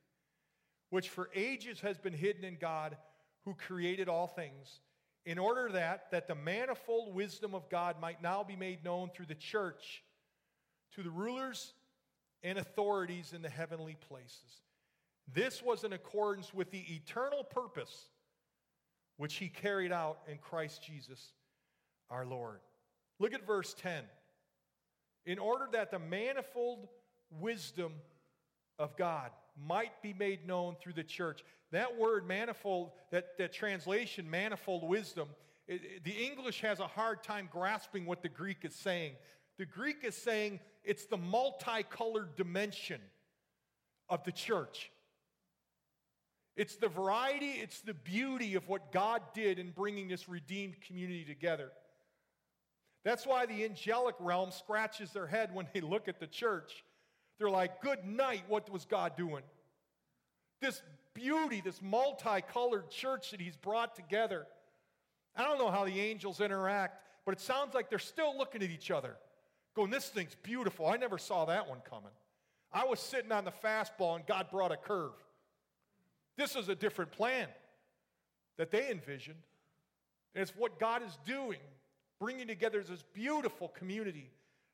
which 0.89 1.09
for 1.09 1.29
ages 1.35 1.81
has 1.81 1.97
been 1.97 2.13
hidden 2.13 2.43
in 2.43 2.57
God 2.59 2.97
who 3.45 3.53
created 3.55 4.07
all 4.07 4.27
things, 4.27 4.81
in 5.25 5.37
order 5.37 5.69
that, 5.71 6.11
that 6.11 6.27
the 6.27 6.35
manifold 6.35 7.13
wisdom 7.13 7.53
of 7.53 7.69
God 7.69 7.99
might 7.99 8.21
now 8.21 8.43
be 8.43 8.55
made 8.55 8.83
known 8.83 9.09
through 9.09 9.27
the 9.27 9.35
church 9.35 10.03
to 10.95 11.03
the 11.03 11.09
rulers 11.09 11.73
and 12.43 12.57
authorities 12.57 13.33
in 13.33 13.41
the 13.41 13.49
heavenly 13.49 13.95
places. 14.07 14.61
This 15.33 15.61
was 15.61 15.83
in 15.83 15.93
accordance 15.93 16.53
with 16.53 16.71
the 16.71 16.83
eternal 16.93 17.43
purpose 17.43 18.09
which 19.17 19.35
he 19.35 19.47
carried 19.47 19.91
out 19.91 20.19
in 20.27 20.37
Christ 20.37 20.83
Jesus 20.83 21.33
our 22.09 22.25
Lord. 22.25 22.59
Look 23.19 23.33
at 23.33 23.45
verse 23.45 23.75
10. 23.75 24.03
In 25.25 25.39
order 25.39 25.67
that 25.71 25.91
the 25.91 25.99
manifold 25.99 26.87
wisdom 27.39 27.93
of 28.79 28.97
God 28.97 29.31
might 29.67 30.01
be 30.01 30.13
made 30.13 30.47
known 30.47 30.75
through 30.81 30.93
the 30.93 31.03
church. 31.03 31.43
That 31.71 31.97
word 31.97 32.27
manifold, 32.27 32.91
that, 33.11 33.37
that 33.37 33.53
translation, 33.53 34.29
manifold 34.29 34.83
wisdom, 34.87 35.29
it, 35.67 35.81
it, 35.83 36.03
the 36.03 36.25
English 36.25 36.61
has 36.61 36.79
a 36.79 36.87
hard 36.87 37.23
time 37.23 37.47
grasping 37.51 38.05
what 38.05 38.21
the 38.21 38.29
Greek 38.29 38.63
is 38.63 38.75
saying. 38.75 39.13
The 39.57 39.65
Greek 39.65 40.03
is 40.03 40.15
saying 40.15 40.59
it's 40.83 41.05
the 41.05 41.17
multicolored 41.17 42.35
dimension 42.35 43.01
of 44.09 44.23
the 44.23 44.31
church. 44.31 44.91
It's 46.57 46.75
the 46.75 46.89
variety, 46.89 47.51
it's 47.51 47.81
the 47.81 47.93
beauty 47.93 48.55
of 48.55 48.67
what 48.67 48.91
God 48.91 49.21
did 49.33 49.57
in 49.59 49.71
bringing 49.71 50.09
this 50.09 50.27
redeemed 50.27 50.81
community 50.81 51.23
together. 51.23 51.71
That's 53.03 53.25
why 53.25 53.45
the 53.45 53.63
angelic 53.63 54.15
realm 54.19 54.51
scratches 54.51 55.11
their 55.11 55.27
head 55.27 55.53
when 55.53 55.67
they 55.73 55.81
look 55.81 56.07
at 56.07 56.19
the 56.19 56.27
church. 56.27 56.83
They're 57.39 57.49
like, 57.49 57.81
Good 57.81 58.05
night, 58.05 58.43
what 58.47 58.69
was 58.69 58.85
God 58.85 59.17
doing? 59.17 59.43
This 60.61 60.81
beauty, 61.13 61.61
this 61.61 61.81
multicolored 61.81 62.89
church 62.89 63.31
that 63.31 63.41
He's 63.41 63.57
brought 63.57 63.95
together. 63.95 64.45
I 65.35 65.43
don't 65.43 65.57
know 65.57 65.71
how 65.71 65.85
the 65.85 65.99
angels 65.99 66.41
interact, 66.41 67.01
but 67.25 67.31
it 67.31 67.41
sounds 67.41 67.73
like 67.73 67.89
they're 67.89 67.99
still 67.99 68.37
looking 68.37 68.61
at 68.61 68.69
each 68.69 68.91
other, 68.91 69.15
going, 69.75 69.89
This 69.89 70.09
thing's 70.09 70.35
beautiful. 70.43 70.85
I 70.87 70.97
never 70.97 71.17
saw 71.17 71.45
that 71.45 71.67
one 71.67 71.79
coming. 71.89 72.11
I 72.73 72.85
was 72.85 72.99
sitting 72.99 73.31
on 73.31 73.43
the 73.43 73.51
fastball 73.51 74.15
and 74.15 74.25
God 74.25 74.49
brought 74.49 74.71
a 74.71 74.77
curve. 74.77 75.11
This 76.37 76.55
is 76.55 76.69
a 76.69 76.75
different 76.75 77.11
plan 77.11 77.47
that 78.57 78.71
they 78.71 78.89
envisioned. 78.89 79.37
And 80.33 80.41
it's 80.41 80.55
what 80.55 80.79
God 80.79 81.01
is 81.03 81.17
doing, 81.25 81.59
bringing 82.21 82.45
together 82.45 82.83
this 82.83 83.03
beautiful 83.13 83.67
community 83.69 84.29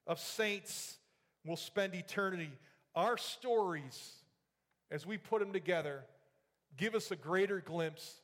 of 0.06 0.20
saints. 0.20 0.98
We'll 1.46 1.56
spend 1.56 1.96
eternity. 1.96 2.52
Our 2.94 3.18
stories, 3.18 4.16
as 4.92 5.06
we 5.06 5.18
put 5.18 5.40
them 5.40 5.54
together, 5.54 6.04
give 6.76 6.94
us 6.94 7.10
a 7.10 7.16
greater 7.16 7.62
glimpse 7.62 8.20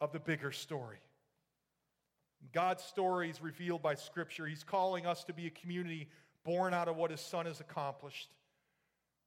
of 0.00 0.12
the 0.12 0.20
bigger 0.20 0.52
story. 0.52 0.98
God's 2.52 2.84
story 2.84 3.30
is 3.30 3.42
revealed 3.42 3.82
by 3.82 3.96
Scripture. 3.96 4.46
He's 4.46 4.62
calling 4.62 5.06
us 5.06 5.24
to 5.24 5.32
be 5.32 5.48
a 5.48 5.50
community 5.50 6.08
born 6.44 6.72
out 6.72 6.86
of 6.86 6.94
what 6.94 7.10
His 7.10 7.20
Son 7.20 7.46
has 7.46 7.58
accomplished. 7.58 8.28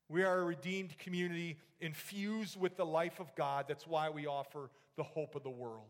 We 0.08 0.24
are 0.24 0.40
a 0.40 0.46
redeemed 0.46 0.98
community 0.98 1.58
infused 1.82 2.58
with 2.58 2.78
the 2.78 2.86
life 2.86 3.20
of 3.20 3.36
God. 3.36 3.66
That's 3.68 3.86
why 3.86 4.10
we 4.10 4.28
offer 4.28 4.70
the 4.96 5.04
hope 5.04 5.36
of 5.36 5.44
the 5.44 5.50
world. 5.50 5.90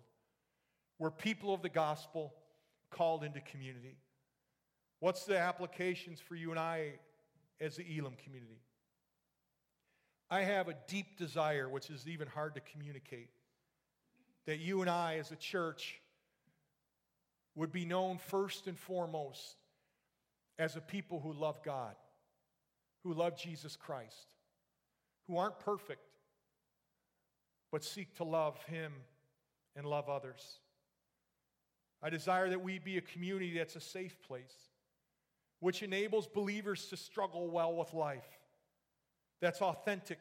We're 0.98 1.12
people 1.12 1.54
of 1.54 1.62
the 1.62 1.70
gospel 1.70 2.34
called 2.92 3.24
into 3.24 3.42
community. 3.42 3.98
What's 5.00 5.26
the 5.26 5.38
applications 5.38 6.20
for 6.20 6.36
you 6.36 6.52
and 6.52 6.60
I 6.60 6.94
as 7.60 7.76
the 7.76 7.86
Elam 7.98 8.16
community? 8.24 8.62
I 10.30 10.42
have 10.42 10.68
a 10.68 10.76
deep 10.88 11.18
desire, 11.18 11.70
which 11.70 11.90
is 11.90 12.08
even 12.08 12.28
hard 12.28 12.56
to 12.56 12.62
communicate, 12.62 13.30
that 14.48 14.60
you 14.60 14.82
and 14.82 14.90
I 14.90 15.18
as 15.18 15.32
a 15.32 15.36
church 15.36 16.02
would 17.56 17.72
be 17.72 17.86
known 17.86 18.18
first 18.18 18.68
and 18.68 18.78
foremost 18.78 19.58
as 20.58 20.76
a 20.76 20.82
people 20.82 21.20
who 21.20 21.34
love 21.34 21.62
God, 21.64 21.96
who 23.04 23.14
love 23.14 23.38
Jesus 23.38 23.76
Christ, 23.76 24.34
who 25.28 25.38
aren't 25.38 25.60
perfect, 25.60 26.02
but 27.72 27.84
seek 27.84 28.16
to 28.16 28.24
love 28.24 28.62
Him 28.64 28.92
and 29.76 29.86
love 29.86 30.10
others. 30.10 30.60
I 32.06 32.12
desire 32.12 32.52
that 32.52 32.62
we 32.62 32.78
be 32.78 33.00
a 33.00 33.02
community 33.02 33.58
that's 33.58 33.76
a 33.76 33.82
safe 33.82 34.22
place, 34.28 34.54
which 35.60 35.82
enables 35.82 36.28
believers 36.28 36.86
to 36.90 36.98
struggle 36.98 37.50
well 37.50 37.76
with 37.76 37.96
life, 37.96 38.28
that's 39.42 39.60
authentic, 39.60 40.20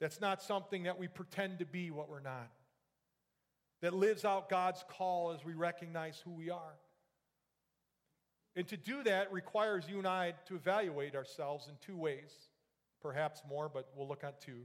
that's 0.00 0.18
not 0.18 0.42
something 0.42 0.84
that 0.84 0.98
we 0.98 1.08
pretend 1.08 1.58
to 1.58 1.66
be 1.66 1.90
what 1.90 2.08
we're 2.08 2.20
not, 2.20 2.48
that 3.82 3.92
lives 3.92 4.24
out 4.24 4.48
God's 4.48 4.82
call 4.88 5.32
as 5.32 5.44
we 5.44 5.52
recognize 5.52 6.18
who 6.24 6.30
we 6.30 6.48
are. 6.48 6.78
And 8.56 8.66
to 8.68 8.78
do 8.78 9.02
that 9.02 9.30
requires 9.30 9.84
you 9.90 9.98
and 9.98 10.06
I 10.06 10.32
to 10.46 10.54
evaluate 10.54 11.16
ourselves 11.16 11.68
in 11.68 11.74
two 11.84 11.98
ways, 11.98 12.32
perhaps 13.02 13.42
more, 13.46 13.68
but 13.68 13.90
we'll 13.94 14.08
look 14.08 14.24
at 14.24 14.40
two. 14.40 14.62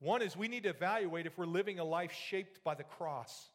One 0.00 0.20
is 0.20 0.36
we 0.36 0.48
need 0.48 0.64
to 0.64 0.68
evaluate 0.68 1.24
if 1.24 1.38
we're 1.38 1.46
living 1.46 1.78
a 1.78 1.84
life 1.84 2.12
shaped 2.12 2.62
by 2.62 2.74
the 2.74 2.84
cross. 2.84 3.48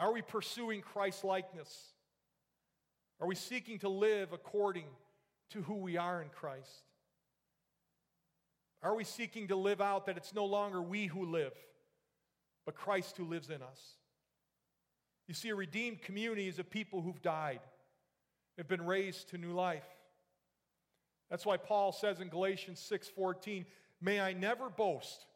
Are 0.00 0.12
we 0.12 0.22
pursuing 0.22 0.80
Christ 0.80 1.24
likeness? 1.24 1.92
Are 3.20 3.26
we 3.26 3.34
seeking 3.34 3.78
to 3.80 3.90
live 3.90 4.32
according 4.32 4.86
to 5.50 5.60
who 5.60 5.74
we 5.74 5.98
are 5.98 6.22
in 6.22 6.30
Christ? 6.30 6.84
Are 8.82 8.94
we 8.94 9.04
seeking 9.04 9.48
to 9.48 9.56
live 9.56 9.82
out 9.82 10.06
that 10.06 10.16
it's 10.16 10.34
no 10.34 10.46
longer 10.46 10.80
we 10.80 11.04
who 11.04 11.26
live, 11.26 11.52
but 12.64 12.74
Christ 12.74 13.18
who 13.18 13.26
lives 13.26 13.50
in 13.50 13.60
us? 13.60 13.96
You 15.28 15.34
see, 15.34 15.50
a 15.50 15.54
redeemed 15.54 16.00
community 16.00 16.48
is 16.48 16.58
a 16.58 16.64
people 16.64 17.02
who've 17.02 17.20
died, 17.20 17.60
have 18.56 18.68
been 18.68 18.86
raised 18.86 19.28
to 19.28 19.38
new 19.38 19.52
life. 19.52 19.84
That's 21.28 21.44
why 21.44 21.58
Paul 21.58 21.92
says 21.92 22.20
in 22.20 22.28
Galatians 22.30 22.80
6:14, 22.80 23.66
"May 24.00 24.18
I 24.18 24.32
never 24.32 24.70
boast 24.70 25.26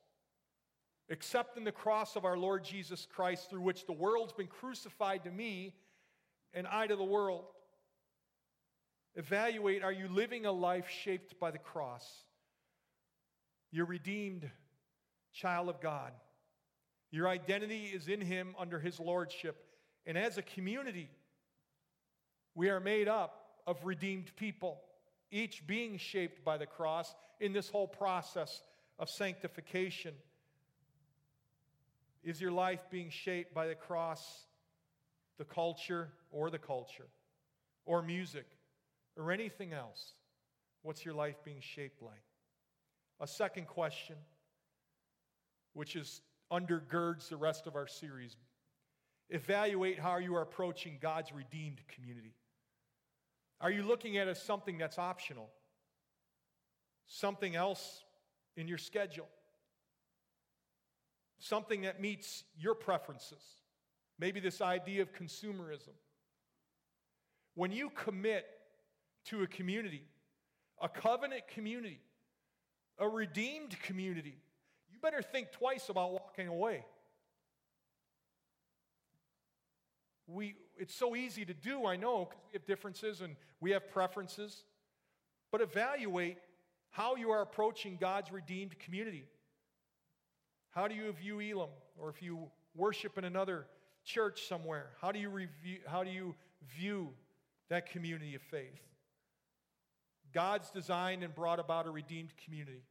except 1.09 1.57
in 1.57 1.65
the 1.65 1.73
cross 1.73 2.17
of 2.17 2.25
our 2.25 2.37
Lord 2.37 2.65
Jesus 2.65 3.07
Christ, 3.15 3.51
through 3.51 3.61
which 3.61 3.87
the 3.87 3.93
world's 3.93 4.33
been 4.33 4.47
crucified 4.47 5.25
to 5.25 5.31
me 5.31 5.75
and 6.53 6.67
I 6.67 6.87
to 6.87 6.97
the 6.97 7.05
world. 7.05 7.45
Evaluate 9.17 9.83
are 9.83 9.93
you 9.93 10.09
living 10.09 10.47
a 10.47 10.53
life 10.53 10.89
shaped 10.89 11.39
by 11.39 11.51
the 11.51 11.59
cross? 11.59 12.09
You're 13.71 13.87
redeemed 13.87 14.51
child 15.33 15.69
of 15.69 15.81
God. 15.81 16.13
Your 17.11 17.29
identity 17.29 17.87
is 17.87 18.09
in 18.09 18.21
Him 18.21 18.55
under 18.59 18.81
His 18.81 18.99
lordship. 18.99 19.57
And 20.07 20.19
as 20.19 20.39
a 20.39 20.43
community, 20.43 21.09
we 22.55 22.71
are 22.71 22.81
made 22.81 23.09
up 23.09 23.41
of 23.67 23.85
redeemed 23.85 24.35
people, 24.37 24.81
each 25.31 25.67
being 25.67 25.97
shaped 25.97 26.45
by 26.45 26.57
the 26.57 26.67
cross 26.67 27.15
in 27.41 27.53
this 27.53 27.69
whole 27.69 27.89
process 27.89 28.63
of 28.99 29.09
sanctification. 29.09 30.15
Is 32.25 32.41
your 32.41 32.53
life 32.53 32.81
being 32.91 33.11
shaped 33.11 33.53
by 33.55 33.67
the 33.67 33.75
cross, 33.75 34.47
the 35.39 35.45
culture, 35.45 36.09
or 36.31 36.49
the 36.49 36.59
culture, 36.59 37.07
or 37.85 38.01
music, 38.01 38.47
or 39.17 39.31
anything 39.31 39.75
else? 39.75 40.15
What's 40.83 41.05
your 41.05 41.15
life 41.15 41.37
being 41.45 41.61
shaped 41.61 42.01
like? 42.01 42.25
A 43.21 43.27
second 43.27 43.67
question, 43.67 44.17
which 45.75 45.97
is 45.97 46.23
undergirds 46.51 47.29
the 47.29 47.37
rest 47.37 47.67
of 47.67 47.77
our 47.77 47.87
series. 47.87 48.37
Evaluate 49.29 49.99
how 49.99 50.17
you 50.17 50.35
are 50.35 50.43
approaching 50.43 50.99
God's 51.01 51.33
redeemed 51.33 51.81
community. 51.89 52.35
Are 53.61 53.71
you 53.71 53.83
looking 53.83 54.17
at 54.17 54.29
it 54.29 54.33
as 54.33 54.43
something 54.43 54.79
that's 54.79 54.99
optional? 54.99 55.51
Something 57.07 57.55
else 57.55 58.03
in 58.57 58.67
your 58.67 58.79
schedule? 58.79 59.29
Something 61.39 61.83
that 61.83 62.01
meets 62.01 62.45
your 62.59 62.75
preferences. 62.75 63.43
Maybe 64.19 64.41
this 64.41 64.61
idea 64.61 65.03
of 65.03 65.13
consumerism. 65.13 65.95
When 67.55 67.73
you 67.73 67.91
commit 67.91 68.47
to 69.27 69.43
a 69.43 69.47
community, 69.47 70.05
a 70.81 70.89
covenant 70.89 71.49
community, 71.49 72.01
a 72.99 73.09
redeemed 73.09 73.79
community, 73.83 74.37
you 74.91 74.99
better 75.01 75.23
think 75.23 75.53
twice 75.53 75.89
about 75.89 76.13
walking 76.13 76.49
away. 76.49 76.85
We, 80.27 80.55
it's 80.79 80.95
so 80.95 81.15
easy 81.15 81.45
to 81.45 81.55
do, 81.55 81.87
I 81.87 81.97
know, 81.97 82.25
because 82.25 82.41
we 82.51 82.59
have 82.59 82.67
differences 82.67 83.21
and 83.21 83.37
we 83.61 83.73
have 83.73 83.91
preferences. 83.91 84.65
But 85.53 85.61
evaluate 85.61 86.39
how 86.91 87.17
you 87.17 87.31
are 87.31 87.43
approaching 87.43 87.99
God's 88.01 88.33
redeemed 88.33 88.79
community. 88.79 89.25
How 90.75 90.89
do 90.89 90.95
you 90.95 91.13
view 91.13 91.41
Elam? 91.41 91.71
Or 91.97 92.11
if 92.11 92.21
you 92.21 92.51
worship 92.75 93.17
in 93.17 93.25
another 93.25 93.67
church 94.05 94.49
somewhere, 94.49 94.91
how 95.01 95.13
do 95.13 95.19
you, 95.19 95.31
review, 95.31 95.79
how 95.87 96.03
do 96.03 96.11
you 96.11 96.35
view 96.77 97.11
that 97.69 97.91
community 97.91 98.35
of 98.35 98.43
faith? 98.43 98.81
God's 100.33 100.71
designed 100.71 101.23
and 101.23 101.33
brought 101.33 101.61
about 101.61 101.87
a 101.87 101.91
redeemed 101.91 102.33
community. 102.45 102.83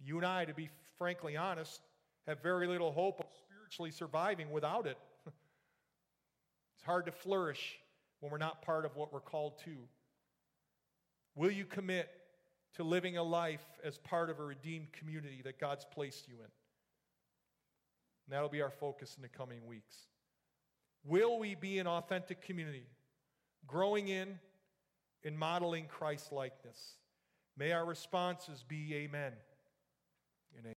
You 0.00 0.16
and 0.16 0.24
I, 0.24 0.44
to 0.44 0.54
be 0.54 0.70
frankly 0.96 1.36
honest, 1.36 1.80
have 2.28 2.40
very 2.40 2.68
little 2.68 2.92
hope 2.92 3.18
of 3.18 3.26
spiritually 3.44 3.90
surviving 3.90 4.52
without 4.52 4.86
it. 4.86 4.96
it's 5.26 6.84
hard 6.84 7.06
to 7.06 7.12
flourish 7.12 7.78
when 8.20 8.30
we're 8.30 8.38
not 8.38 8.62
part 8.62 8.84
of 8.84 8.94
what 8.94 9.12
we're 9.12 9.20
called 9.20 9.58
to. 9.64 9.76
Will 11.34 11.50
you 11.50 11.64
commit 11.64 12.08
to 12.76 12.84
living 12.84 13.16
a 13.16 13.22
life 13.22 13.64
as 13.82 13.98
part 13.98 14.30
of 14.30 14.38
a 14.38 14.44
redeemed 14.44 14.92
community 14.92 15.40
that 15.44 15.58
God's 15.58 15.84
placed 15.84 16.28
you 16.28 16.34
in? 16.34 16.50
And 18.26 18.34
that'll 18.34 18.48
be 18.48 18.62
our 18.62 18.70
focus 18.70 19.14
in 19.16 19.22
the 19.22 19.28
coming 19.28 19.64
weeks. 19.66 19.96
Will 21.04 21.38
we 21.38 21.54
be 21.54 21.78
an 21.78 21.86
authentic 21.86 22.42
community, 22.42 22.86
growing 23.66 24.08
in 24.08 24.38
and 25.24 25.38
modeling 25.38 25.86
Christ 25.86 26.32
likeness? 26.32 26.96
May 27.56 27.72
our 27.72 27.84
responses 27.84 28.64
be 28.66 28.94
amen. 28.96 29.32